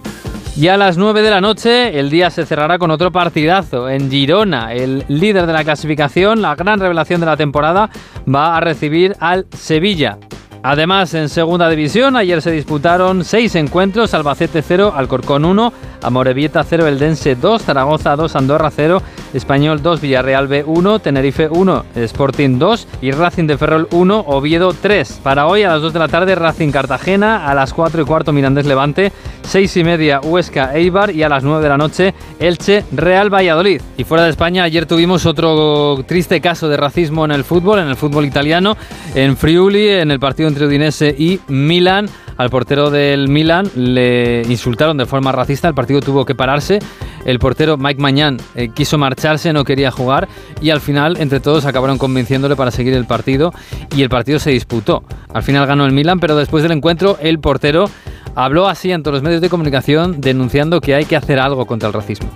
[0.59, 4.09] Y a las 9 de la noche el día se cerrará con otro partidazo en
[4.09, 4.73] Girona.
[4.73, 7.91] El líder de la clasificación, la gran revelación de la temporada,
[8.27, 10.17] va a recibir al Sevilla.
[10.63, 16.87] Además, en segunda división, ayer se disputaron seis encuentros: Albacete 0, Alcorcón 1, Amorebieta 0,
[16.87, 19.01] Eldense 2, Zaragoza 2, Andorra 0,
[19.33, 24.73] Español 2, Villarreal B 1, Tenerife 1, Sporting 2 y Racing de Ferrol 1, Oviedo
[24.73, 25.21] 3.
[25.23, 28.33] Para hoy a las 2 de la tarde, Racing Cartagena, a las 4 y cuarto,
[28.33, 29.11] Mirandés Levante,
[29.43, 33.81] 6 y media, Huesca Eibar y a las 9 de la noche, Elche Real Valladolid.
[33.97, 37.87] Y fuera de España, ayer tuvimos otro triste caso de racismo en el fútbol, en
[37.87, 38.75] el fútbol italiano,
[39.15, 42.09] en Friuli, en el partido Udinese y Milan.
[42.37, 46.79] Al portero del Milan le insultaron de forma racista, el partido tuvo que pararse.
[47.25, 50.27] El portero Mike Mañán eh, quiso marcharse, no quería jugar
[50.61, 53.53] y al final entre todos acabaron convenciéndole para seguir el partido
[53.95, 55.03] y el partido se disputó.
[55.33, 57.89] Al final ganó el Milan, pero después del encuentro el portero
[58.35, 61.93] habló así ante los medios de comunicación denunciando que hay que hacer algo contra el
[61.93, 62.29] racismo.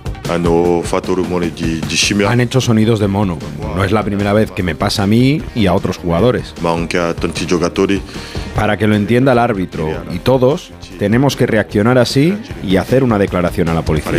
[2.30, 3.38] Han hecho sonidos de mono.
[3.76, 6.54] No es la primera vez que me pasa a mí y a otros jugadores.
[8.54, 13.18] Para que lo entienda el árbitro y todos, tenemos que reaccionar así y hacer una
[13.18, 14.10] declaración a la policía.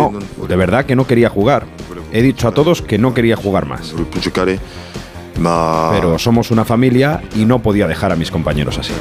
[0.00, 1.66] No, de verdad que no quería jugar.
[2.12, 3.92] He dicho a todos que no quería jugar más.
[5.92, 8.92] Pero somos una familia y no podía dejar a mis compañeros así.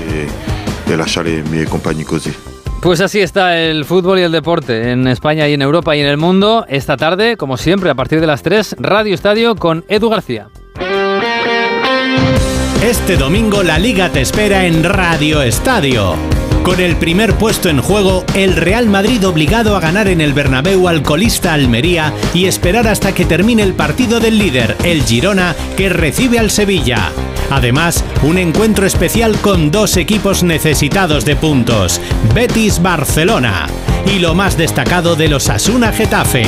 [2.82, 6.08] Pues así está el fútbol y el deporte en España y en Europa y en
[6.08, 6.66] el mundo.
[6.70, 10.48] Esta tarde, como siempre, a partir de las 3, Radio Estadio con Edu García.
[12.82, 16.16] Este domingo la liga te espera en Radio Estadio.
[16.70, 20.88] Con el primer puesto en juego, el Real Madrid obligado a ganar en el Bernabéu
[20.88, 25.90] al colista Almería y esperar hasta que termine el partido del líder, el Girona, que
[25.90, 27.12] recibe al Sevilla.
[27.50, 32.00] Además, un encuentro especial con dos equipos necesitados de puntos,
[32.36, 33.66] Betis Barcelona
[34.06, 36.46] y lo más destacado de los Asuna Getafe.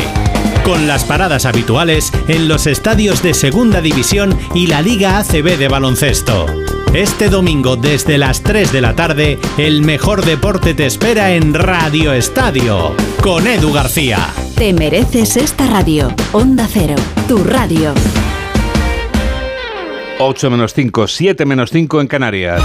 [0.63, 5.67] Con las paradas habituales en los estadios de Segunda División y la Liga ACB de
[5.67, 6.45] baloncesto.
[6.93, 12.13] Este domingo desde las 3 de la tarde, el mejor deporte te espera en Radio
[12.13, 14.29] Estadio, con Edu García.
[14.55, 16.13] Te mereces esta radio.
[16.31, 16.95] Onda Cero,
[17.27, 17.93] tu radio.
[20.19, 22.61] 8 menos 5, 7 menos 5 en Canarias.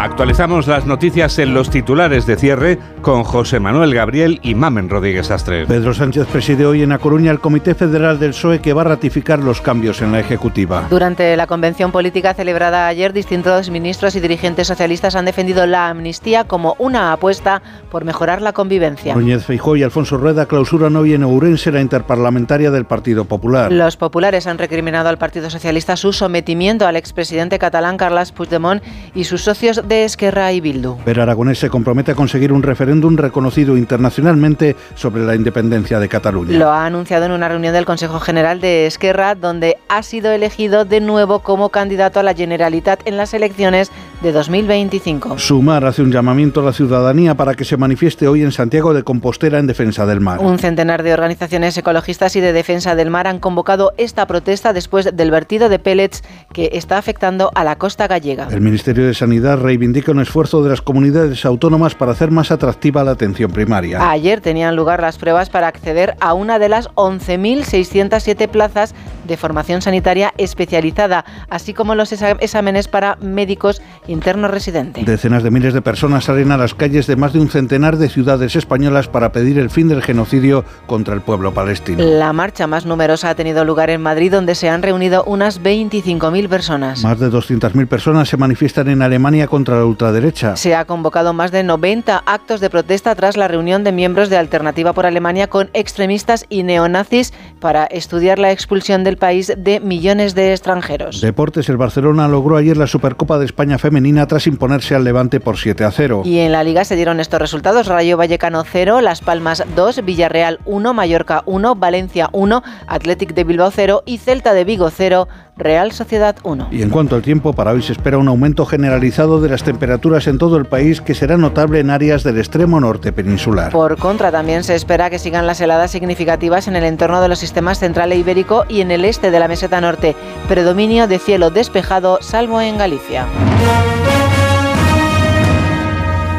[0.00, 5.32] Actualizamos las noticias en los titulares de cierre con José Manuel Gabriel y Mamen Rodríguez
[5.32, 5.66] Astre.
[5.66, 8.84] Pedro Sánchez preside hoy en A Coruña el Comité Federal del PSOE que va a
[8.84, 10.86] ratificar los cambios en la Ejecutiva.
[10.88, 16.44] Durante la convención política celebrada ayer, distintos ministros y dirigentes socialistas han defendido la amnistía
[16.44, 19.16] como una apuesta por mejorar la convivencia.
[19.16, 23.72] Núñez Feijó y Alfonso Rueda clausuran hoy en Ourense la interparlamentaria del Partido Popular.
[23.72, 28.80] Los populares han recriminado al Partido Socialista su sometimiento al expresidente catalán Carles Puigdemont
[29.12, 30.98] y sus socios de Esquerra y Bildu.
[31.04, 36.58] Pero Aragonés se compromete a conseguir un referéndum reconocido internacionalmente sobre la independencia de Cataluña.
[36.58, 40.84] Lo ha anunciado en una reunión del Consejo General de Esquerra, donde ha sido elegido
[40.84, 43.90] de nuevo como candidato a la Generalitat en las elecciones
[44.22, 45.38] de 2025.
[45.38, 49.02] Sumar hace un llamamiento a la ciudadanía para que se manifieste hoy en Santiago de
[49.02, 50.40] Compostela en defensa del mar.
[50.40, 55.08] Un centenar de organizaciones ecologistas y de defensa del mar han convocado esta protesta después
[55.14, 58.48] del vertido de pellets que está afectando a la costa gallega.
[58.50, 63.04] El Ministerio de Sanidad reivindica un esfuerzo de las comunidades autónomas para hacer más atractiva
[63.04, 64.10] la atención primaria.
[64.10, 68.94] Ayer tenían lugar las pruebas para acceder a una de las 11.607 plazas
[69.28, 75.06] de formación sanitaria especializada, así como los exámenes para médicos internos residentes.
[75.06, 78.08] Decenas de miles de personas salen a las calles de más de un centenar de
[78.08, 82.02] ciudades españolas para pedir el fin del genocidio contra el pueblo palestino.
[82.02, 86.48] La marcha más numerosa ha tenido lugar en Madrid, donde se han reunido unas 25.000
[86.48, 87.04] personas.
[87.04, 90.56] Más de 200.000 personas se manifiestan en Alemania contra la ultraderecha.
[90.56, 94.38] Se ha convocado más de 90 actos de protesta tras la reunión de miembros de
[94.38, 100.34] Alternativa por Alemania con extremistas y neonazis para estudiar la expulsión del país de millones
[100.34, 101.20] de extranjeros.
[101.20, 105.58] Deportes, el Barcelona logró ayer la Supercopa de España femenina tras imponerse al Levante por
[105.58, 106.22] 7 a 0.
[106.24, 110.60] Y en la liga se dieron estos resultados: Rayo Vallecano 0, Las Palmas 2, Villarreal
[110.64, 115.28] 1, Mallorca 1, Valencia 1, Athletic de Bilbao 0 y Celta de Vigo 0.
[115.58, 116.68] Real Sociedad 1.
[116.70, 120.26] Y en cuanto al tiempo, para hoy se espera un aumento generalizado de las temperaturas
[120.26, 123.72] en todo el país que será notable en áreas del extremo norte peninsular.
[123.72, 127.38] Por contra, también se espera que sigan las heladas significativas en el entorno de los
[127.38, 130.14] sistemas central e ibérico y en el este de la meseta norte.
[130.48, 133.26] Predominio de cielo despejado, salvo en Galicia.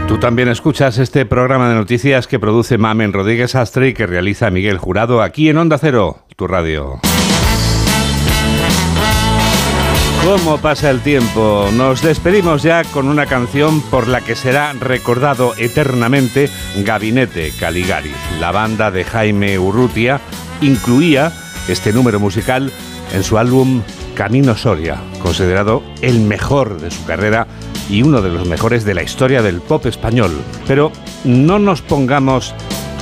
[0.09, 4.49] Tú también escuchas este programa de noticias que produce Mamen Rodríguez Astre y que realiza
[4.49, 6.99] Miguel Jurado aquí en Onda Cero, tu radio.
[10.23, 11.69] ¿Cómo pasa el tiempo?
[11.73, 16.49] Nos despedimos ya con una canción por la que será recordado eternamente
[16.83, 18.11] Gabinete Caligari.
[18.39, 20.19] La banda de Jaime Urrutia
[20.61, 21.31] incluía
[21.67, 22.71] este número musical
[23.13, 23.81] en su álbum
[24.13, 27.47] Camino Soria, considerado el mejor de su carrera
[27.89, 30.37] y uno de los mejores de la historia del pop español.
[30.67, 30.91] Pero
[31.23, 32.53] no nos pongamos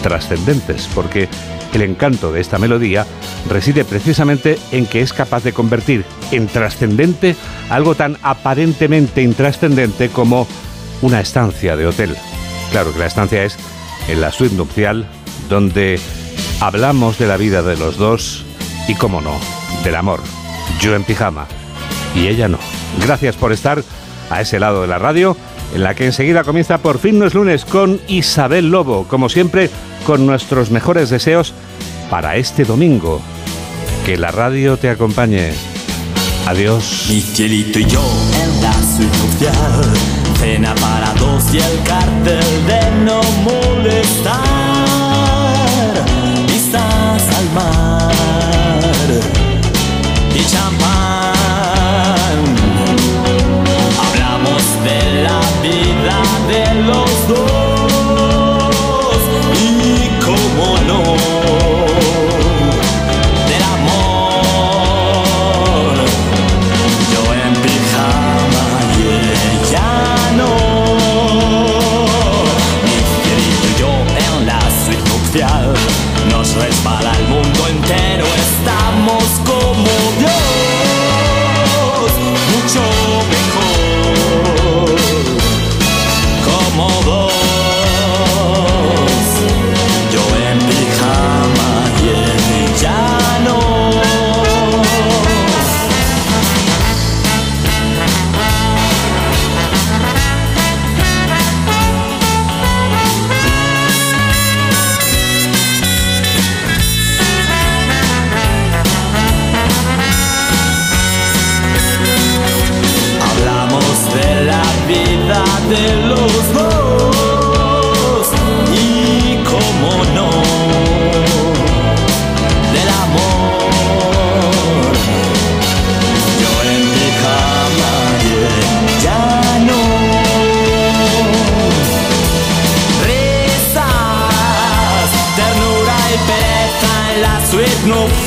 [0.03, 1.27] trascendentes, porque
[1.73, 3.05] el encanto de esta melodía
[3.49, 7.35] reside precisamente en que es capaz de convertir en trascendente
[7.69, 10.47] algo tan aparentemente intrascendente como
[11.01, 12.15] una estancia de hotel.
[12.71, 13.57] Claro que la estancia es
[14.07, 15.07] en la suite nupcial
[15.49, 15.99] donde
[16.59, 18.45] hablamos de la vida de los dos
[18.87, 19.39] y, cómo no,
[19.83, 20.21] del amor.
[20.79, 21.47] Yo en pijama
[22.15, 22.59] y ella no.
[23.01, 23.83] Gracias por estar
[24.29, 25.37] a ese lado de la radio,
[25.73, 29.69] en la que enseguida comienza por fin no es lunes con Isabel Lobo, como siempre,
[30.07, 31.53] con nuestros mejores deseos
[32.09, 33.21] para este domingo.
[34.05, 35.51] Que la radio te acompañe.
[36.45, 37.07] Adiós.
[76.31, 80.76] Nos resbala el mundo entero, estamos como Dios.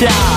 [0.00, 0.29] Yeah.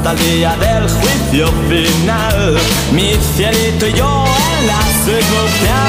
[0.00, 2.58] hasta el día del juicio final.
[2.92, 5.79] Mi cielito y yo en la circunstancia.